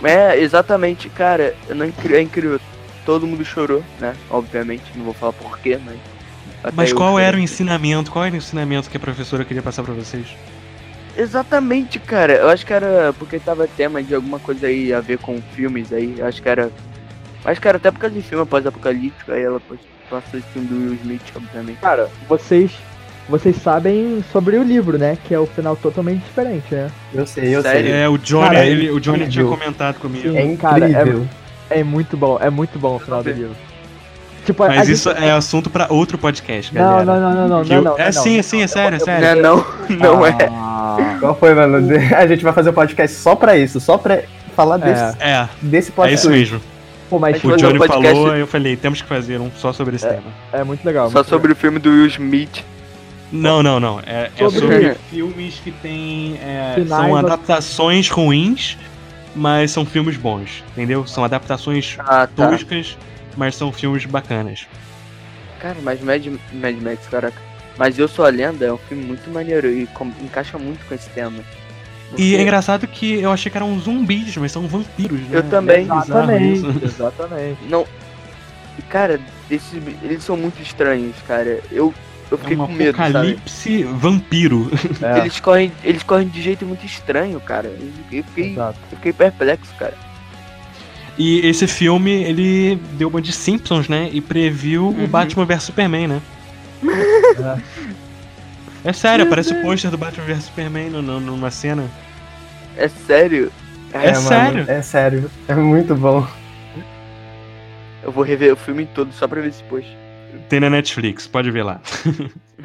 É, 0.02 0.38
exatamente, 0.40 1.08
cara, 1.08 1.54
não 1.70 1.86
é 1.86 2.20
incrível. 2.20 2.60
Todo 3.06 3.26
mundo 3.26 3.44
chorou, 3.44 3.82
né? 4.00 4.14
Obviamente, 4.30 4.82
não 4.96 5.04
vou 5.04 5.14
falar 5.14 5.32
porquê, 5.34 5.78
mas. 5.82 5.96
até 6.62 6.74
Mas 6.74 6.92
qual 6.92 7.18
era 7.18 7.36
o 7.36 7.40
ensinamento? 7.40 8.10
Qual 8.10 8.24
era 8.24 8.34
o 8.34 8.38
ensinamento 8.38 8.90
que 8.90 8.96
a 8.96 9.00
professora 9.00 9.44
queria 9.44 9.62
passar 9.62 9.82
pra 9.82 9.94
vocês? 9.94 10.26
Exatamente, 11.16 11.98
cara. 11.98 12.32
Eu 12.34 12.48
acho 12.50 12.64
que 12.66 12.72
era 12.72 13.14
porque 13.18 13.38
tava 13.38 13.66
tema 13.68 14.02
de 14.02 14.14
alguma 14.14 14.38
coisa 14.38 14.66
aí 14.66 14.92
a 14.92 15.00
ver 15.00 15.18
com 15.18 15.40
filmes 15.54 15.92
aí. 15.92 16.14
Eu 16.18 16.26
acho 16.26 16.42
que 16.42 16.48
era. 16.48 16.70
Acho 17.44 17.60
que 17.60 17.68
era 17.68 17.76
até 17.76 17.90
por 17.90 17.98
causa 18.00 18.14
de 18.16 18.22
filme 18.22 18.44
pós-apocalíptico. 18.46 19.30
Aí 19.32 19.42
ela 19.42 19.60
passou 20.10 20.38
esse 20.38 20.48
filme 20.48 20.66
do 20.68 20.74
Will 20.76 20.94
Smith, 20.94 21.22
obviamente. 21.36 21.78
cara, 21.80 22.08
vocês, 22.28 22.70
vocês 23.28 23.56
sabem 23.56 24.24
sobre 24.32 24.56
o 24.56 24.62
livro, 24.62 24.96
né? 24.98 25.16
Que 25.24 25.34
é 25.34 25.38
o 25.38 25.46
final 25.46 25.76
totalmente 25.76 26.22
diferente, 26.24 26.74
né? 26.74 26.90
Eu 27.12 27.26
sei, 27.26 27.54
eu 27.54 27.62
Sério? 27.62 27.90
sei. 27.90 28.00
É, 28.00 28.08
o 28.08 28.16
Johnny, 28.18 28.46
Cara, 28.48 28.64
é 28.64 28.68
ele- 28.68 28.90
o 28.90 28.98
Johnny 29.00 29.18
tinha 29.28 29.44
incrível. 29.44 29.50
comentado 29.50 29.98
comigo. 30.00 30.30
Sim. 30.30 30.54
É 30.54 30.56
Cara, 30.56 30.84
é- 30.86 30.90
incrível. 30.90 31.26
É 31.70 31.82
muito 31.84 32.16
bom, 32.16 32.38
é 32.40 32.50
muito 32.50 32.78
bom 32.78 32.96
o 32.96 32.98
final 32.98 33.22
do 33.22 33.30
livro. 33.30 33.56
Tipo, 34.44 34.66
Mas 34.66 34.86
gente- 34.86 34.92
isso 34.92 35.08
é 35.10 35.30
assunto 35.30 35.70
pra 35.70 35.86
outro 35.88 36.18
podcast, 36.18 36.74
Não, 36.74 36.82
galera. 36.82 37.04
não, 37.04 37.20
não, 37.20 37.34
não, 37.34 37.48
não, 37.48 37.62
Que 37.64 37.70
não, 37.70 37.76
eu- 37.76 37.82
não, 37.84 37.98
É 37.98 38.04
não, 38.06 38.12
sim, 38.12 38.34
é 38.34 38.36
não. 38.36 38.42
sim, 38.42 38.62
é 38.62 38.66
sério, 38.66 38.96
é 38.96 38.98
sério. 38.98 39.42
Não, 39.42 39.56
não, 39.56 39.96
não 40.18 40.26
é. 40.26 40.32
Ah, 41.00 41.16
Qual 41.20 41.34
foi, 41.36 41.54
mano? 41.54 41.76
A 42.16 42.26
gente 42.26 42.42
vai 42.44 42.52
fazer 42.52 42.70
um 42.70 42.74
podcast 42.74 43.16
só 43.16 43.34
pra 43.36 43.56
isso, 43.56 43.80
só 43.80 43.96
pra 43.98 44.22
falar 44.54 44.76
desse, 44.78 45.16
É, 45.20 45.48
desse 45.62 45.90
é 45.90 45.92
podcast. 45.94 46.26
isso 46.26 46.30
mesmo. 46.30 46.60
Pô, 47.10 47.18
mas 47.18 47.42
Mas 47.42 47.54
O 47.54 47.56
Johnny 47.56 47.78
podcast- 47.78 48.14
falou, 48.14 48.36
eu 48.36 48.46
falei, 48.46 48.76
temos 48.76 49.02
que 49.02 49.08
fazer 49.08 49.40
um 49.40 49.50
só 49.56 49.72
sobre 49.72 49.96
esse 49.96 50.08
tema. 50.08 50.22
é 50.52 50.64
muito 50.64 50.84
legal. 50.84 51.08
Só 51.10 51.18
muito 51.18 51.28
sobre 51.28 51.52
o 51.52 51.56
filme 51.56 51.78
do 51.78 51.90
Will 51.90 52.06
Smith. 52.06 52.64
Não, 53.32 53.62
não, 53.62 53.78
não. 53.80 54.00
É, 54.06 54.30
é 54.36 54.38
Sobre- 54.38 54.60
sobre 54.60 54.94
filmes 55.10 55.60
que 55.62 55.70
tem. 55.72 56.38
é, 56.42 56.76
são 56.86 57.16
adaptações 57.16 58.08
ruins, 58.08 58.78
mas 59.34 59.70
são 59.72 59.84
filmes 59.84 60.16
bons, 60.16 60.62
entendeu? 60.72 61.06
São 61.06 61.24
adaptações 61.24 61.96
Ah, 61.98 62.26
tá. 62.26 62.48
toscas, 62.48 62.96
mas 63.36 63.56
são 63.56 63.72
filmes 63.72 64.04
bacanas. 64.06 64.66
Cara, 65.60 65.76
mas 65.82 66.00
Mad, 66.00 66.26
Mad 66.52 66.76
Max, 66.80 67.06
caraca. 67.10 67.36
Mas 67.76 67.98
Eu 67.98 68.06
Sou 68.08 68.24
a 68.24 68.28
Lenda 68.28 68.64
é 68.66 68.72
um 68.72 68.78
filme 68.78 69.04
muito 69.04 69.28
maneiro 69.30 69.68
e 69.70 69.86
com- 69.88 70.12
encaixa 70.22 70.58
muito 70.58 70.84
com 70.86 70.94
esse 70.94 71.08
tema. 71.10 71.38
E 71.38 72.08
Porque- 72.10 72.36
é 72.36 72.42
engraçado 72.42 72.86
que 72.86 73.14
eu 73.20 73.32
achei 73.32 73.50
que 73.50 73.58
eram 73.58 73.78
zumbis, 73.80 74.36
mas 74.36 74.52
são 74.52 74.68
vampiros, 74.68 75.20
né? 75.22 75.38
Eu 75.38 75.42
também. 75.44 75.78
É 75.78 75.80
Exatamente, 75.82 76.66
exatamente. 76.84 77.58
Não. 77.68 77.86
E, 78.78 78.82
Cara, 78.82 79.20
esses, 79.50 79.72
eles 80.02 80.22
são 80.22 80.36
muito 80.36 80.60
estranhos, 80.62 81.14
cara. 81.26 81.60
Eu, 81.70 81.92
Eu 82.30 82.38
É 82.38 82.40
fiquei 82.40 82.56
um 82.56 82.66
com 82.66 82.72
medo, 82.72 82.96
sabe? 82.96 83.10
apocalipse 83.10 83.82
vampiro. 83.84 84.70
É, 85.02 85.18
Eles 85.20 85.38
correm, 85.40 85.70
eles 85.84 86.02
correm 86.02 86.26
de 86.28 86.40
jeito 86.42 86.64
muito 86.64 86.84
estranho, 86.86 87.38
cara. 87.40 87.68
Eu 87.68 87.92
fiquei, 88.02 88.18
eu 88.20 88.24
fiquei, 88.24 88.50
exato. 88.52 88.78
eu 88.90 88.96
fiquei 88.96 89.12
perplexo, 89.12 89.72
cara. 89.78 89.94
E 91.18 91.46
esse 91.46 91.66
filme, 91.66 92.10
ele 92.24 92.76
deu 92.94 93.08
uma 93.08 93.20
de 93.22 93.32
Simpsons, 93.32 93.88
né? 93.88 94.08
E 94.12 94.20
previu 94.20 94.84
o 94.86 94.88
Uhum. 94.88 95.06
Batman 95.06 95.44
vs 95.44 95.62
Superman, 95.64 96.08
né? 96.08 96.22
É 98.84 98.92
sério, 98.92 99.24
aparece 99.24 99.54
o 99.54 99.62
pôster 99.62 99.90
do 99.90 99.96
Batman 99.98 100.24
vs 100.26 100.44
Superman 100.44 100.90
no- 100.90 101.02
no- 101.02 101.20
numa 101.20 101.50
cena. 101.50 101.88
É 102.76 102.88
sério. 102.88 103.50
É 103.92 104.12
mano, 104.12 104.22
sério? 104.28 104.64
é 104.68 104.82
sério. 104.82 105.30
É 105.48 105.54
muito 105.54 105.94
bom. 105.94 106.26
Eu 108.02 108.12
vou 108.12 108.22
rever 108.24 108.52
o 108.52 108.56
filme 108.56 108.84
todo 108.86 109.12
só 109.12 109.26
pra 109.26 109.40
ver 109.40 109.48
esse 109.48 109.62
post. 109.64 109.88
Tem 110.48 110.60
na 110.60 110.68
Netflix, 110.68 111.26
pode 111.26 111.50
ver 111.50 111.62
lá. 111.62 111.80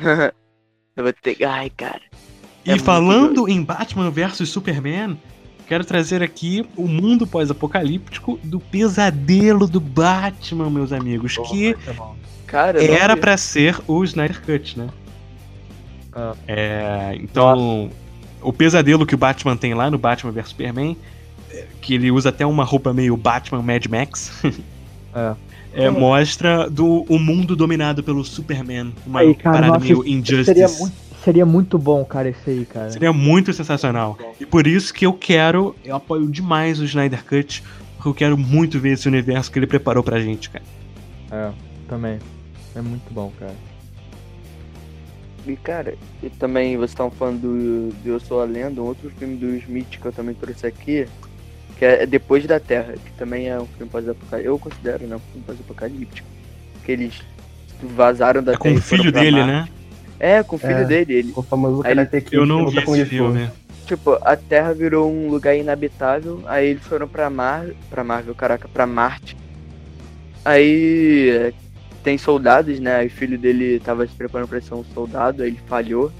eu 0.97 1.03
vou 1.03 1.13
ter. 1.13 1.41
Ai, 1.45 1.69
cara. 1.69 2.01
E 2.65 2.71
É 2.71 2.73
muito 2.73 2.83
falando 2.83 3.47
em 3.47 3.63
Batman 3.63 4.09
vs 4.11 4.49
Superman, 4.49 5.17
quero 5.67 5.85
trazer 5.85 6.21
aqui 6.21 6.67
o 6.75 6.87
mundo 6.87 7.25
pós-apocalíptico 7.25 8.37
do 8.43 8.59
pesadelo 8.59 9.65
do 9.67 9.79
Batman, 9.79 10.69
meus 10.69 10.91
amigos, 10.91 11.37
que 11.49 11.77
Cara, 12.49 12.83
era 12.83 13.15
pra 13.15 13.37
ser 13.37 13.79
o 13.87 14.03
Snyder 14.03 14.41
Cut, 14.41 14.77
né? 14.77 14.87
Ah. 16.13 16.33
É, 16.47 17.15
então, 17.21 17.91
o 18.41 18.51
pesadelo 18.51 19.05
que 19.05 19.13
o 19.15 19.17
Batman 19.17 19.55
tem 19.55 19.73
lá 19.73 19.91
no 19.91 19.97
Batman 19.97 20.31
vs 20.31 20.49
Superman, 20.49 20.97
que 21.81 21.93
ele 21.93 22.11
usa 22.11 22.29
até 22.29 22.45
uma 22.45 22.63
roupa 22.63 22.93
meio 22.93 23.15
Batman 23.15 23.61
Mad 23.61 23.85
Max, 23.87 24.43
É. 25.15 25.35
é, 25.73 25.89
mostra 25.89 26.69
do 26.69 27.03
o 27.09 27.17
mundo 27.17 27.55
dominado 27.55 28.03
pelo 28.03 28.23
Superman, 28.23 28.93
uma 29.05 29.21
Aí, 29.21 29.35
cara, 29.35 29.55
parada 29.55 29.73
nossa, 29.73 29.85
meio 29.85 30.07
Injustice. 30.07 30.45
Seria 30.45 30.67
muito, 30.67 30.95
seria 31.23 31.45
muito 31.45 31.77
bom, 31.77 32.05
cara, 32.05 32.29
esse 32.29 32.49
aí, 32.49 32.65
cara. 32.65 32.91
Seria 32.91 33.13
muito 33.13 33.53
sensacional. 33.53 34.17
E 34.39 34.45
por 34.45 34.65
isso 34.65 34.93
que 34.93 35.05
eu 35.05 35.13
quero, 35.13 35.75
eu 35.83 35.95
apoio 35.95 36.27
demais 36.27 36.79
o 36.79 36.85
Snyder 36.85 37.23
Cut, 37.23 37.63
porque 37.95 38.07
eu 38.09 38.13
quero 38.13 38.37
muito 38.37 38.79
ver 38.79 38.93
esse 38.93 39.07
universo 39.07 39.51
que 39.51 39.59
ele 39.59 39.67
preparou 39.67 40.03
pra 40.03 40.19
gente, 40.19 40.49
cara. 40.49 40.65
É, 41.31 41.49
também. 41.87 42.19
É 42.75 42.81
muito 42.81 43.11
bom, 43.13 43.31
cara. 43.39 43.53
E 45.47 45.55
cara, 45.55 45.95
e 46.21 46.29
também 46.29 46.75
vocês 46.77 46.91
estavam 46.91 47.11
falando 47.11 47.39
do, 47.41 47.89
do 48.03 48.09
Eu 48.09 48.19
Sou 48.19 48.41
a 48.41 48.45
Lenda, 48.45 48.81
um 48.81 48.85
outro 48.85 49.09
filme 49.17 49.35
do 49.37 49.55
Smith 49.55 49.97
que 49.99 50.05
eu 50.05 50.11
também 50.11 50.35
trouxe 50.35 50.67
aqui, 50.67 51.07
que 51.77 51.85
é 51.85 52.05
Depois 52.05 52.45
da 52.45 52.59
Terra, 52.59 52.93
que 52.93 53.11
também 53.13 53.47
é 53.47 53.59
um 53.59 53.65
filme 53.65 53.89
pós-apocalíptico. 53.91 54.47
Eu 54.53 54.59
considero, 54.59 55.07
né? 55.07 55.15
Um 55.15 55.19
filme 55.19 55.43
pós-apocalíptico. 55.47 56.27
Que 56.85 56.91
eles 56.91 57.13
vazaram 57.81 58.43
da 58.43 58.53
É 58.53 58.57
com 58.57 58.63
Terra. 58.63 58.75
o 58.75 58.79
e 58.79 58.81
foram 58.81 59.03
filho 59.03 59.11
dele, 59.13 59.31
Marte. 59.43 59.47
né? 59.51 59.69
É, 60.19 60.43
com 60.43 60.55
o 60.57 60.59
filho 60.59 60.73
É. 60.73 60.85
dele. 60.85 61.13
Ele, 61.13 61.33
O 61.35 61.41
famoso 61.41 61.81
Aí 61.85 61.91
ele- 61.93 62.05
Karate 62.05 62.25
Kid 62.25 62.35
Eu 62.35 62.45
não 62.45 62.67
vi 62.67 62.83
com 62.83 62.95
esse 62.95 63.05
filme. 63.05 63.49
tipo, 63.87 64.19
a 64.21 64.35
Terra 64.35 64.73
virou 64.73 65.09
um 65.11 65.29
lugar 65.29 65.55
inabitável, 65.55 66.43
aí 66.45 66.67
eles 66.71 66.83
foram 66.83 67.07
pra 67.07 67.29
Mar... 67.29 67.65
pra 67.89 68.03
Marvel, 68.03 68.35
caraca, 68.35 68.67
pra 68.67 68.85
Marte. 68.85 69.35
Aí 70.45 71.53
tem 72.03 72.17
soldados, 72.17 72.79
né? 72.79 72.97
Aí 72.97 73.07
o 73.07 73.11
filho 73.11 73.37
dele 73.37 73.79
tava 73.79 74.05
se 74.07 74.13
preparando 74.13 74.47
pra 74.49 74.61
ser 74.61 74.73
um 74.73 74.83
soldado, 74.83 75.41
aí 75.43 75.49
ele 75.49 75.59
falhou. 75.67 76.11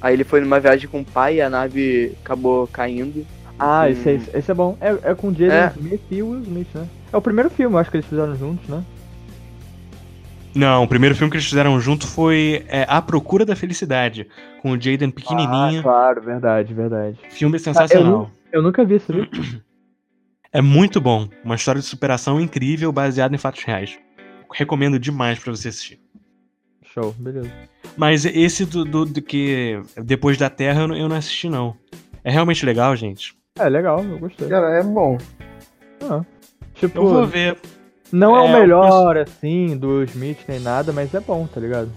Aí 0.00 0.14
ele 0.14 0.24
foi 0.24 0.40
numa 0.40 0.60
viagem 0.60 0.88
com 0.88 1.00
o 1.00 1.04
pai 1.04 1.36
e 1.36 1.40
a 1.40 1.48
nave 1.48 2.12
acabou 2.22 2.66
caindo. 2.66 3.26
Ah, 3.58 3.84
Hum. 3.84 3.88
esse, 3.88 4.08
é- 4.10 4.38
esse 4.38 4.50
é 4.50 4.54
bom. 4.54 4.76
É, 4.80 5.10
é 5.10 5.14
com 5.14 5.28
o 5.28 5.30
Jaden 5.32 5.50
É. 5.50 5.72
Smith 5.76 6.00
e 6.10 6.22
o 6.22 6.30
Will 6.30 6.42
Smith, 6.42 6.68
né? 6.74 6.86
É 7.12 7.16
o 7.16 7.22
primeiro 7.22 7.48
filme, 7.48 7.74
eu 7.74 7.78
acho 7.78 7.90
que 7.90 7.96
eles 7.96 8.06
fizeram 8.06 8.34
juntos, 8.36 8.68
né? 8.68 8.82
Não, 10.54 10.84
o 10.84 10.88
primeiro 10.88 11.14
filme 11.16 11.30
que 11.30 11.36
eles 11.36 11.48
fizeram 11.48 11.80
junto 11.80 12.06
foi 12.06 12.64
é, 12.68 12.84
A 12.88 13.02
Procura 13.02 13.44
da 13.44 13.56
Felicidade, 13.56 14.28
com 14.62 14.70
o 14.72 14.80
Jaden 14.80 15.10
pequenininho. 15.10 15.80
Ah, 15.80 15.82
claro, 15.82 16.22
verdade, 16.22 16.72
verdade. 16.74 17.18
Filme 17.30 17.58
sensacional. 17.58 18.30
Eu 18.52 18.62
nunca 18.62 18.84
vi 18.84 18.94
esse 18.94 19.12
vídeo. 19.12 19.28
É 20.56 20.62
muito 20.62 21.00
bom. 21.00 21.28
Uma 21.44 21.56
história 21.56 21.80
de 21.80 21.86
superação 21.88 22.40
incrível 22.40 22.92
baseada 22.92 23.34
em 23.34 23.38
fatos 23.38 23.64
reais. 23.64 23.98
Recomendo 24.52 24.98
demais 24.98 25.38
pra 25.38 25.50
você 25.54 25.68
assistir. 25.68 26.00
Show, 26.82 27.12
beleza. 27.18 27.50
Mas 27.96 28.24
esse 28.24 28.64
do, 28.64 28.84
do- 28.84 29.04
do 29.04 29.20
que 29.22 29.80
Depois 30.02 30.36
da 30.38 30.48
Terra 30.50 30.82
eu 30.82 30.88
não, 30.88 30.96
eu 30.96 31.08
não 31.08 31.16
assisti, 31.16 31.48
não. 31.48 31.76
É 32.22 32.30
realmente 32.30 32.64
legal, 32.64 32.94
gente. 32.96 33.34
É, 33.58 33.68
legal, 33.68 34.02
eu 34.04 34.18
gostei. 34.18 34.48
Cara, 34.48 34.78
é 34.78 34.82
bom. 34.82 35.18
Tipo, 36.74 36.98
Eu 36.98 37.08
vou 37.08 37.26
ver. 37.26 37.56
não 38.12 38.36
é, 38.36 38.40
o 38.40 38.46
é, 38.46 38.48
eu 38.56 38.60
melhor, 38.60 39.16
assim, 39.18 39.76
do 39.76 40.02
Smith 40.04 40.38
nem 40.48 40.60
nada, 40.60 40.92
mas 40.92 41.14
é 41.14 41.20
bom, 41.20 41.46
tá 41.46 41.60
ligado? 41.60 41.90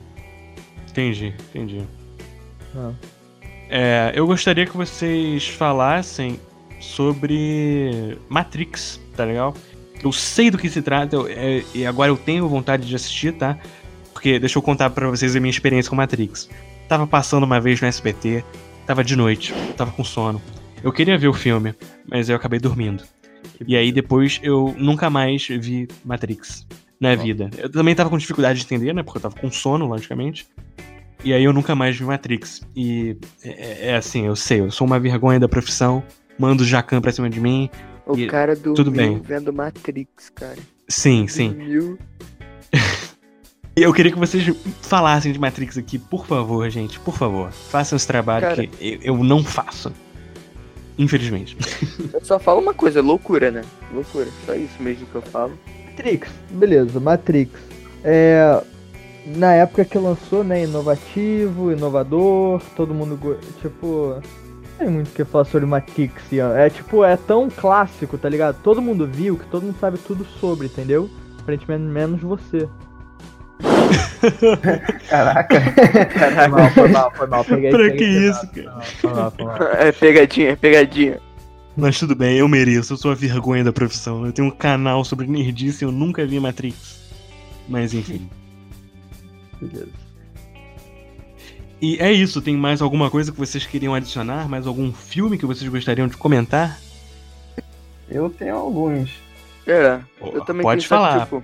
Entendi, 0.89 1.33
entendi. 1.49 1.83
Ah. 2.75 2.91
É, 3.69 4.12
eu 4.15 4.25
gostaria 4.25 4.65
que 4.65 4.75
vocês 4.77 5.47
falassem 5.47 6.39
sobre 6.79 8.17
Matrix, 8.29 8.99
tá 9.15 9.25
legal? 9.25 9.53
Eu 10.03 10.12
sei 10.12 10.49
do 10.51 10.57
que 10.57 10.69
se 10.69 10.81
trata 10.81 11.15
eu- 11.15 11.27
é, 11.27 11.63
e 11.73 11.86
agora 11.86 12.10
eu 12.12 12.17
tenho 12.17 12.47
vontade 12.47 12.88
de 12.88 12.95
assistir, 12.95 13.33
tá? 13.33 13.57
Porque 14.13 14.39
deixa 14.39 14.57
eu 14.57 14.62
contar 14.62 14.89
pra 14.89 15.10
vocês 15.10 15.36
a 15.36 15.39
minha 15.39 15.49
experiência 15.49 15.89
com 15.89 15.95
Matrix. 15.95 16.49
Tava 16.88 17.05
passando 17.05 17.43
uma 17.43 17.60
vez 17.60 17.81
no 17.81 17.88
SBT, 17.88 18.43
tava 18.86 19.03
de 19.03 19.15
noite, 19.15 19.53
tava 19.75 19.91
com 19.91 20.03
sono. 20.03 20.41
Eu 20.83 20.91
queria 20.91 21.17
ver 21.17 21.27
o 21.27 21.33
filme, 21.33 21.73
mas 22.10 22.29
eu 22.29 22.36
acabei 22.36 22.60
dormindo. 22.60 23.03
E 23.67 23.75
aí 23.75 23.91
depois 23.91 24.39
eu 24.43 24.73
nunca 24.77 25.10
mais 25.10 25.45
vi 25.47 25.88
Matrix 26.05 26.65
na 26.99 27.15
vida. 27.15 27.49
Eu 27.57 27.69
também 27.71 27.93
tava 27.95 28.10
com 28.10 28.17
dificuldade 28.17 28.60
de 28.60 28.65
entender, 28.65 28.93
né? 28.93 29.03
Porque 29.03 29.17
eu 29.17 29.21
tava 29.23 29.36
com 29.36 29.51
sono, 29.51 29.86
logicamente. 29.88 30.47
E 31.23 31.33
aí 31.33 31.43
eu 31.43 31.51
nunca 31.53 31.75
mais 31.75 31.97
vi 31.97 32.03
Matrix. 32.05 32.62
E 32.75 33.17
é, 33.43 33.89
é 33.89 33.95
assim, 33.95 34.25
eu 34.27 34.36
sei, 34.36 34.62
eu 34.62 34.71
sou 34.71 34.86
uma 34.86 34.99
vergonha 34.99 35.39
da 35.39 35.47
profissão, 35.49 36.03
mando 36.39 36.63
o 36.63 36.65
Jacan 36.65 37.01
pra 37.01 37.12
cima 37.12 37.29
de 37.29 37.39
mim. 37.39 37.69
O 38.08 38.17
E- 38.17 38.28
cara 38.28 38.56
dormiu 38.56 38.74
tudo 38.76 38.91
bem. 38.91 39.20
vendo 39.22 39.52
Matrix, 39.52 40.30
cara. 40.34 40.58
Sim, 40.88 41.28
sim. 41.28 41.98
E 43.76 43.84
eu 43.84 43.93
queria 43.93 44.12
que 44.12 44.17
vocês 44.17 44.43
falassem 44.82 45.32
de 45.32 45.39
Matrix 45.39 45.78
aqui, 45.78 46.00
por 46.00 46.26
favor, 46.26 46.67
gente, 46.70 47.00
por 47.00 47.15
favor. 47.15 47.52
Façam 47.52 47.96
esse 47.96 48.08
trabalho 48.08 48.41
Cara. 48.48 48.65
que 48.67 48.70
eu, 49.04 49.15
eu 49.17 49.24
não 49.24 49.43
faço. 49.43 49.91
Infelizmente. 50.98 51.56
Eu 52.12 52.26
só 52.26 52.39
falo 52.39 52.60
uma 52.60 52.74
coisa, 52.74 53.04
loucura, 53.04 53.52
né? 53.52 53.62
Loucura. 53.93 54.28
Só 54.48 54.56
isso 54.56 54.82
mesmo 54.82 55.06
que 55.06 55.13
eu 55.13 55.22
falo. 55.22 55.54
Matrix, 55.86 56.28
beleza, 56.50 57.00
Matrix. 57.00 57.52
É. 58.04 58.63
Na 59.36 59.54
época 59.54 59.86
que 59.86 59.96
lançou, 59.98 60.43
né? 60.43 60.63
Inovativo, 60.63 61.72
inovador, 61.72 62.63
todo 62.76 62.96
mundo. 62.96 63.38
Tipo. 63.62 64.20
Não 64.78 64.86
tem 64.86 64.90
muito 64.90 65.08
o 65.08 65.12
que 65.12 65.26
falar 65.26 65.46
sobre 65.46 65.66
Matrix. 65.68 66.32
Ian. 66.32 66.54
É 66.56 66.70
tipo, 66.70 67.04
é 67.04 67.18
tão 67.18 67.50
clássico, 67.50 68.18
tá 68.18 68.30
ligado? 68.30 68.62
Todo 68.62 68.82
mundo 68.82 69.08
viu 69.08 69.36
que 69.38 69.46
todo 69.48 69.63
mundo 69.63 69.78
sabe 69.80 69.98
tudo 69.98 70.24
sobre, 70.40 70.68
entendeu? 70.68 71.10
Aparentemente 71.40 71.84
menos 71.84 72.22
você. 72.22 72.70
Caraca. 75.10 75.62
Foi 75.62 76.06
Caraca. 76.06 76.50
mal, 76.50 76.70
foi 76.70 76.88
mal, 76.90 77.12
foi 77.16 77.28
mal. 77.28 77.46
Peguei, 77.46 77.70
pra 77.72 77.80
peguei 77.80 77.98
que 77.98 78.20
pesado. 78.20 78.46
isso, 78.46 78.54
cara? 78.54 78.82
Foi 78.82 79.13
mal, 79.13 79.32
foi 79.32 79.46
mal. 79.46 79.58
É 79.58 79.92
pegadinha, 79.92 80.50
é 80.50 80.56
pegadinha. 80.56 81.20
Mas 81.76 82.00
tudo 82.00 82.16
bem, 82.16 82.38
eu 82.38 82.48
mereço, 82.48 82.94
eu 82.94 82.98
sou 82.98 83.12
a 83.12 83.16
vergonha 83.16 83.63
da 83.63 83.74
profissão. 83.74 84.26
Eu 84.26 84.32
tenho 84.32 84.48
um 84.48 84.52
canal 84.52 85.04
sobre 85.04 85.28
nerdice 85.28 85.84
e 85.84 85.88
eu 85.88 85.92
nunca 85.92 86.26
vi 86.26 86.40
Matrix. 86.40 87.00
Mas 87.68 87.94
enfim. 87.94 88.30
Beleza. 89.60 90.07
E 91.82 91.98
é 92.00 92.12
isso, 92.12 92.42
tem 92.42 92.56
mais 92.58 92.82
alguma 92.82 93.10
coisa 93.12 93.32
que 93.32 93.38
vocês 93.38 93.66
queriam 93.66 93.94
adicionar? 93.94 94.50
Mais 94.50 94.66
algum 94.66 94.92
filme 94.92 95.38
que 95.38 95.46
vocês 95.46 95.70
gostariam 95.70 96.08
de 96.08 96.18
comentar? 96.18 96.80
Eu 98.10 98.30
tenho 98.30 98.56
alguns. 98.56 99.12
É, 99.66 100.00
eu 100.22 100.44
também 100.46 100.63
Pode 100.63 100.88
falar. 100.88 101.22
tipo, 101.22 101.44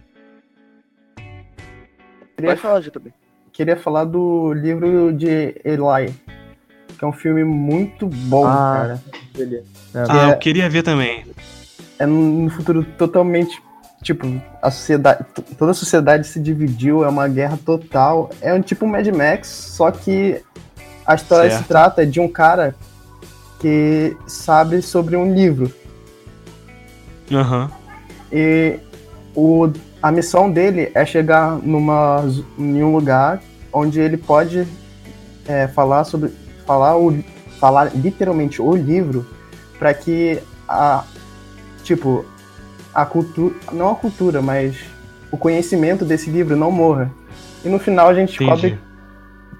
Queria, 2.36 2.50
Pode 2.52 2.62
falar, 2.62 2.80
JB. 2.80 3.14
queria 3.52 3.78
falar 3.78 4.06
do 4.06 4.54
livro 4.54 5.14
de 5.14 5.56
Eli, 5.64 6.14
que 6.98 7.04
é 7.04 7.08
um 7.08 7.12
filme 7.14 7.44
muito 7.44 8.08
bom, 8.08 8.46
Ah. 8.48 8.74
cara. 8.76 9.04
Beleza. 9.38 9.66
Ah, 9.94 10.30
é- 10.30 10.34
eu 10.34 10.38
queria 10.40 10.68
ver 10.70 10.82
também. 10.84 11.26
É 12.00 12.06
num 12.08 12.50
futuro 12.50 12.84
totalmente. 12.98 13.62
Tipo, 14.04 14.28
a 14.62 14.70
sociedade. 14.70 15.26
Toda 15.58 15.72
a 15.72 15.74
sociedade 15.74 16.28
se 16.28 16.40
dividiu, 16.40 17.04
é 17.04 17.08
uma 17.08 17.28
guerra 17.28 17.58
total. 17.66 18.30
É 18.42 18.54
um 18.54 18.62
tipo 18.62 18.86
Mad 18.86 19.08
Max, 19.08 19.48
só 19.48 19.90
que 19.90 20.44
a 21.06 21.16
história 21.16 21.50
Certo. 21.50 21.64
se 21.64 21.68
trata 21.68 22.06
de 22.06 22.20
um 22.20 22.28
cara 22.28 22.76
que 23.60 24.16
sabe 24.28 24.82
sobre 24.82 25.16
um 25.16 25.34
livro. 25.34 25.74
Aham. 27.32 27.72
E 28.32 28.78
o, 29.34 29.72
a 30.02 30.12
missão 30.12 30.52
dele 30.52 30.92
é 30.94 31.06
chegar 31.06 31.58
numa, 31.58 32.26
em 32.58 32.84
um 32.84 32.94
lugar 32.94 33.42
onde 33.72 34.00
ele 34.00 34.18
pode 34.18 34.68
é, 35.48 35.68
falar 35.68 36.04
sobre. 36.04 36.32
Falar, 36.66 36.98
o, 36.98 37.24
falar 37.60 37.92
literalmente 37.96 38.62
o 38.62 38.76
livro 38.76 39.26
para 39.80 39.94
que 39.94 40.40
a. 40.68 41.04
Tipo, 41.84 42.26
a 42.94 43.06
cultura. 43.06 43.56
Não 43.72 43.92
a 43.92 43.96
cultura, 43.96 44.42
mas 44.42 44.78
o 45.32 45.38
conhecimento 45.38 46.06
desse 46.06 46.30
livro 46.30 46.56
não 46.56 46.72
morra. 46.72 47.12
E 47.66 47.70
no 47.70 47.80
final 47.80 48.10
a 48.10 48.14
gente 48.14 48.38
descobre 48.38 48.68
Entendi. 48.68 48.82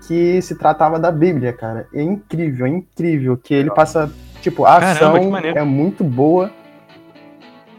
que 0.08 0.42
se 0.42 0.56
tratava 0.56 1.00
da 1.00 1.12
Bíblia, 1.12 1.54
cara. 1.54 1.88
É 1.94 2.02
incrível, 2.02 2.66
é 2.66 2.70
incrível. 2.70 3.38
Que 3.38 3.54
ele 3.54 3.72
passa. 3.72 4.12
Tipo, 4.42 4.66
a 4.66 4.80
Caramba, 4.80 5.18
ação 5.18 5.38
é 5.38 5.64
muito 5.64 6.04
boa. 6.04 6.52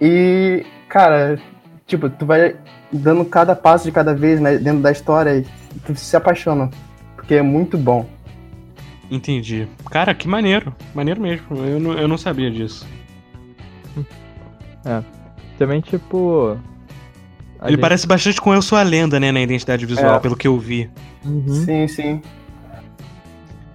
E, 0.00 0.64
cara, 0.88 1.38
tipo, 1.86 2.08
tu 2.08 2.24
vai 2.24 2.56
dando 2.90 3.24
cada 3.24 3.54
passo 3.54 3.84
de 3.84 3.92
cada 3.92 4.14
vez 4.14 4.40
né, 4.40 4.56
dentro 4.56 4.80
da 4.80 4.90
história 4.90 5.38
e 5.38 5.44
tu 5.80 5.94
se 5.94 6.16
apaixona. 6.16 6.70
Porque 7.16 7.34
é 7.34 7.42
muito 7.42 7.76
bom. 7.76 8.06
Entendi. 9.10 9.68
Cara, 9.90 10.14
que 10.14 10.26
maneiro. 10.26 10.74
Maneiro 10.94 11.20
mesmo. 11.20 11.56
Eu 11.56 11.78
não, 11.78 11.92
eu 11.92 12.08
não 12.08 12.18
sabia 12.18 12.50
disso. 12.50 12.86
Também, 15.58 15.80
tipo. 15.80 16.56
Ele 17.62 17.70
gente- 17.72 17.80
parece 17.80 18.06
bastante 18.06 18.40
com 18.40 18.52
Eu 18.52 18.60
Sou 18.62 18.76
a 18.76 18.82
Lenda, 18.82 19.18
né, 19.18 19.32
na 19.32 19.40
identidade 19.40 19.86
visual, 19.86 20.16
É. 20.16 20.18
pelo 20.18 20.36
que 20.36 20.46
eu 20.46 20.58
vi. 20.58 20.90
Uhum. 21.24 21.48
Sim, 21.64 21.88
sim. 21.88 22.22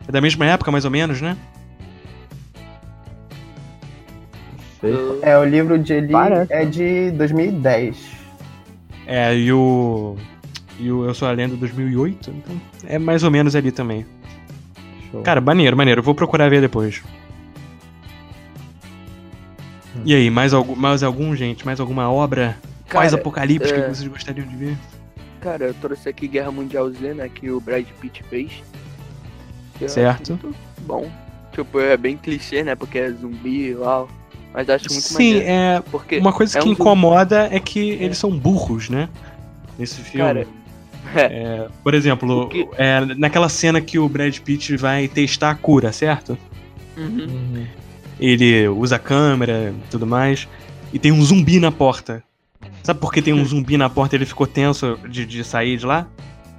É 0.08 0.12
da 0.12 0.22
mesma 0.22 0.46
época, 0.46 0.72
mais 0.72 0.86
ou 0.86 0.92
menos, 0.92 1.22
né? 1.22 1.36
É, 5.22 5.38
o 5.38 5.44
livro 5.44 5.78
de 5.78 5.94
ele 5.94 6.12
Parece. 6.12 6.54
é 6.54 6.64
de 6.66 7.12
2010. 7.12 7.98
É, 9.06 9.36
e 9.36 9.52
o. 9.52 10.16
E 10.80 10.90
o 10.92 11.04
Eu 11.04 11.14
Sou 11.14 11.28
a 11.28 11.32
Lenda 11.32 11.56
2008, 11.58 12.30
então 12.32 12.56
é 12.88 12.98
mais 12.98 13.24
ou 13.24 13.30
menos 13.32 13.54
ali 13.56 13.72
também. 13.72 14.06
Show. 15.12 15.22
Cara, 15.22 15.42
maneiro, 15.42 15.76
maneiro. 15.76 16.00
Eu 16.00 16.04
vou 16.04 16.16
procurar 16.16 16.50
ver 16.50 16.62
depois. 16.62 17.04
Hum. 20.00 20.04
E 20.06 20.14
aí, 20.16 20.30
mais 20.30 20.54
algum, 20.54 20.76
mais 20.76 21.04
algum, 21.04 21.36
gente? 21.36 21.66
Mais 21.66 21.80
alguma 21.80 22.12
obra 22.12 22.58
pós-apocalíptica 22.90 23.78
é- 23.78 23.82
que 23.82 23.96
vocês 23.96 24.08
gostariam 24.08 24.48
de 24.48 24.56
ver? 24.56 24.78
Cara, 25.42 25.66
eu 25.66 25.74
trouxe 25.76 26.10
aqui 26.10 26.28
Guerra 26.28 26.52
Mundial 26.52 26.90
Z, 26.92 27.14
né? 27.14 27.30
Que 27.34 27.50
o 27.50 27.60
Brad 27.60 27.86
Pitt 28.02 28.24
fez. 28.30 28.52
Certo. 29.88 30.32
muito 30.32 30.56
bom. 30.82 31.10
Tipo, 31.54 31.80
é 31.80 31.96
bem 31.96 32.18
clichê, 32.18 32.64
né? 32.64 32.76
Porque 32.76 32.98
é 33.00 33.12
zumbi 33.12 33.70
e 33.72 33.76
tal. 33.76 34.10
Mas 34.54 34.70
acho 34.70 34.86
muito 34.92 35.02
Sim, 35.08 35.14
maneiro. 35.36 35.46
é. 35.50 35.84
Porque 35.90 36.18
Uma 36.18 36.34
coisa 36.34 36.58
é 36.58 36.62
que 36.62 36.68
um 36.68 36.72
incomoda 36.74 37.48
é 37.52 37.60
que 37.60 37.80
eles 37.92 38.18
são 38.18 38.32
burros, 38.38 38.90
né? 38.90 39.08
Nesse 39.78 40.02
filme. 40.02 40.26
Cara, 40.28 40.48
É, 41.16 41.68
por 41.84 41.94
exemplo, 41.94 42.50
que- 42.50 42.68
é, 42.78 43.00
naquela 43.16 43.48
cena 43.48 43.80
que 43.80 43.98
o 43.98 44.10
Brad 44.10 44.38
Pitt 44.40 44.76
vai 44.76 45.08
testar 45.08 45.52
a 45.52 45.56
cura, 45.56 45.92
certo? 45.94 46.38
Uhum. 46.98 47.28
Uhum. 47.30 47.66
Ele 48.20 48.68
usa 48.68 48.98
a 48.98 49.00
câmera 49.00 49.74
e 49.76 49.90
tudo 49.90 50.06
mais. 50.06 50.48
E 50.92 51.00
tem 51.00 51.12
um 51.12 51.22
zumbi 51.24 51.60
na 51.60 51.72
porta. 51.72 52.24
Sabe 52.84 53.00
por 53.00 53.14
que 53.14 53.22
tem 53.22 53.34
um 53.34 53.46
zumbi 53.46 53.78
na 53.78 53.90
porta 53.90 54.16
e 54.16 54.18
ele 54.18 54.26
ficou 54.26 54.48
tenso 54.48 54.98
de, 55.08 55.26
de 55.26 55.44
sair 55.44 55.78
de 55.78 55.86
lá? 55.86 56.08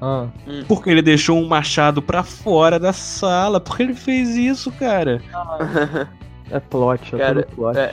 Ah, 0.00 0.26
Porque 0.66 0.88
ele 0.88 1.02
deixou 1.02 1.38
um 1.38 1.46
machado 1.46 2.00
pra 2.00 2.22
fora 2.22 2.78
da 2.78 2.92
sala. 2.92 3.60
Porque 3.60 3.82
ele 3.82 3.94
fez 3.94 4.30
isso, 4.36 4.70
cara. 4.72 5.20
é 6.50 6.58
plot, 6.60 7.14
é 7.14 7.18
Cara, 7.18 7.42
tudo 7.42 7.54
plot. 7.56 7.78
é. 7.78 7.92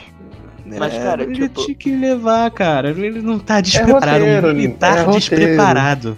Mas, 0.66 0.94
É, 0.94 1.00
cara, 1.04 1.24
ele 1.24 1.48
tipo- 1.48 1.64
tinha 1.66 1.76
que 1.78 1.96
levar, 1.96 2.52
cara. 2.52 2.90
Ele 2.92 3.22
não 3.22 3.40
tá 3.40 3.62
despreparado. 3.62 4.20
roteiro, 4.20 4.48
um 4.50 4.54
militar 4.54 4.98
é 4.98 5.12
despreparado. 5.12 6.18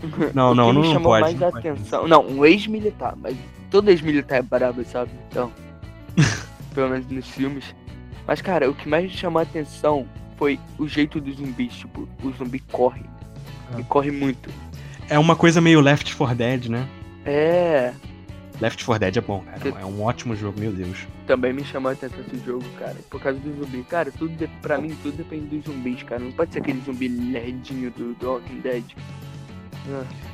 Não, 0.32 0.54
não, 0.54 0.72
não, 0.72 0.94
não 0.94 1.02
pode. 1.02 1.22
mais 1.22 1.40
não 1.40 1.50
pode. 1.50 1.68
atenção. 1.68 2.06
Não, 2.06 2.24
um 2.24 2.44
ex-militar, 2.46 3.14
mas 3.20 3.36
todo 3.68 3.88
ex-militar 3.90 4.38
é 4.38 4.42
brabo, 4.42 4.84
sabe? 4.84 5.10
Então. 5.28 5.50
pelo 6.78 6.90
menos 6.90 7.08
nos 7.08 7.28
filmes. 7.28 7.74
Mas, 8.24 8.40
cara, 8.40 8.70
o 8.70 8.74
que 8.74 8.88
mais 8.88 9.02
me 9.02 9.10
chamou 9.10 9.40
a 9.40 9.42
atenção 9.42 10.06
foi 10.36 10.60
o 10.78 10.86
jeito 10.86 11.20
dos 11.20 11.34
zumbis. 11.36 11.72
Tipo, 11.74 12.08
o 12.22 12.30
zumbi 12.30 12.60
corre. 12.70 13.02
Ah. 13.74 13.80
E 13.80 13.82
corre 13.82 14.12
muito. 14.12 14.48
É 15.08 15.18
uma 15.18 15.34
coisa 15.34 15.60
meio 15.60 15.80
Left 15.80 16.14
4 16.14 16.36
Dead, 16.36 16.66
né? 16.66 16.86
É. 17.26 17.92
Left 18.60 18.84
4 18.84 19.00
Dead 19.00 19.16
é 19.16 19.20
bom, 19.20 19.40
cara. 19.40 19.80
É 19.80 19.84
um 19.84 20.04
ótimo 20.04 20.36
jogo, 20.36 20.60
meu 20.60 20.70
Deus. 20.70 21.04
Também 21.26 21.52
me 21.52 21.64
chamou 21.64 21.90
a 21.90 21.94
atenção 21.94 22.20
esse 22.20 22.44
jogo, 22.46 22.64
cara. 22.78 22.96
Por 23.10 23.20
causa 23.20 23.40
do 23.40 23.56
zumbi. 23.56 23.82
Cara, 23.82 24.12
tudo 24.12 24.36
de... 24.36 24.46
pra 24.62 24.78
mim, 24.78 24.96
tudo 25.02 25.16
depende 25.16 25.56
dos 25.56 25.64
zumbis, 25.64 26.04
cara. 26.04 26.22
Não 26.22 26.30
pode 26.30 26.52
ser 26.52 26.60
aquele 26.60 26.80
zumbi 26.82 27.08
lerdinho 27.08 27.90
do, 27.90 28.14
do 28.14 28.30
Walking 28.34 28.60
Dead. 28.60 28.84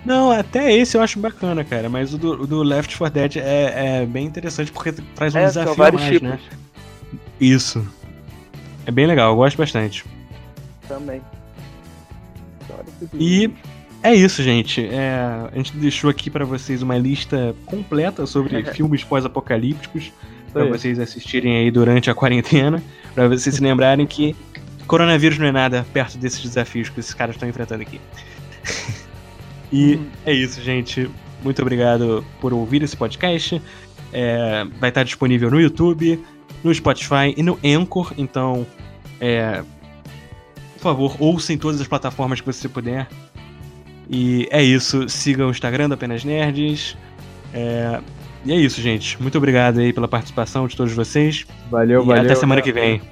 Não, 0.05 0.31
até 0.31 0.73
esse 0.73 0.97
eu 0.97 1.03
acho 1.03 1.19
bacana, 1.19 1.65
cara. 1.65 1.89
Mas 1.89 2.13
o 2.13 2.19
do, 2.19 2.43
o 2.43 2.47
do 2.47 2.63
Left 2.63 2.97
4 2.97 3.15
Dead 3.15 3.37
é, 3.37 4.03
é 4.03 4.07
bem 4.07 4.27
interessante 4.27 4.71
porque 4.71 4.93
traz 4.93 5.35
um 5.35 5.39
é, 5.39 5.47
desafio 5.47 5.69
são 5.69 5.77
vários 5.77 6.03
mais, 6.03 6.13
tipos. 6.13 6.29
né? 6.29 6.39
Isso. 7.41 7.87
É 8.87 8.91
bem 8.91 9.07
legal, 9.07 9.31
eu 9.31 9.37
gosto 9.37 9.57
bastante. 9.57 10.05
Também. 10.87 11.23
E 13.15 13.51
é 14.03 14.15
isso, 14.15 14.43
gente. 14.43 14.87
É, 14.87 15.49
a 15.51 15.57
gente 15.57 15.75
deixou 15.77 16.11
aqui 16.11 16.29
pra 16.29 16.45
vocês 16.45 16.83
uma 16.83 16.99
lista 16.99 17.55
completa 17.65 18.27
sobre 18.27 18.63
filmes 18.75 19.03
pós-apocalípticos 19.03 20.13
pra 20.53 20.65
Aí. 20.65 20.69
vocês 20.69 20.99
assistirem 20.99 21.57
aí 21.57 21.71
durante 21.71 22.11
a 22.11 22.15
quarentena, 22.15 22.83
pra 23.15 23.27
vocês 23.27 23.57
se 23.57 23.63
lembrarem 23.63 24.07
que 24.07 24.37
coronavírus 24.87 25.39
não 25.39 25.47
é 25.47 25.53
nada 25.53 25.87
perto 25.93 26.19
desses 26.19 26.43
desafios 26.43 26.91
que 26.91 27.01
esses 27.01 27.15
caras 27.15 27.35
estão 27.35 27.49
enfrentando 27.49 27.83
aqui. 27.83 28.01
e 29.75 29.99
é 30.25 30.33
isso, 30.33 30.63
gente. 30.63 31.11
Muito 31.43 31.61
obrigado 31.61 32.25
por 32.41 32.53
ouvir 32.53 32.81
esse 32.85 32.97
podcast. 32.97 33.61
É, 34.13 34.65
vai 34.79 34.91
estar 34.91 35.03
disponível 35.03 35.51
no 35.51 35.61
YouTube, 35.61 36.23
no 36.63 36.73
Spotify 36.73 37.35
e 37.37 37.43
no 37.43 37.59
Anchor. 37.65 38.15
Então, 38.17 38.65
é, 39.21 39.65
por 40.75 40.81
favor, 40.81 41.17
ouça 41.19 41.53
em 41.53 41.59
todas 41.59 41.81
as 41.81 41.89
plataformas 41.89 42.41
que 42.41 42.47
você 42.47 42.69
puder. 42.69 43.09
E 44.09 44.47
é 44.53 44.63
isso. 44.63 45.09
Siga 45.09 45.45
o 45.45 45.51
Instagram 45.51 45.89
da 45.89 45.97
Apenas 45.97 46.23
Nerds. 46.23 46.97
É, 47.53 48.01
e 48.45 48.53
é 48.53 48.57
isso, 48.57 48.81
gente. 48.81 49.21
Muito 49.21 49.37
obrigado 49.37 49.81
aí 49.81 49.93
pela 49.93 50.07
participação 50.07 50.69
de 50.69 50.77
todos 50.77 50.93
vocês. 50.93 51.45
Valeu, 51.69 52.05
e 52.05 52.07
valeu. 52.07 52.23
até 52.23 52.37
semana 52.37 52.63
que 52.63 52.71
vem. 52.71 53.03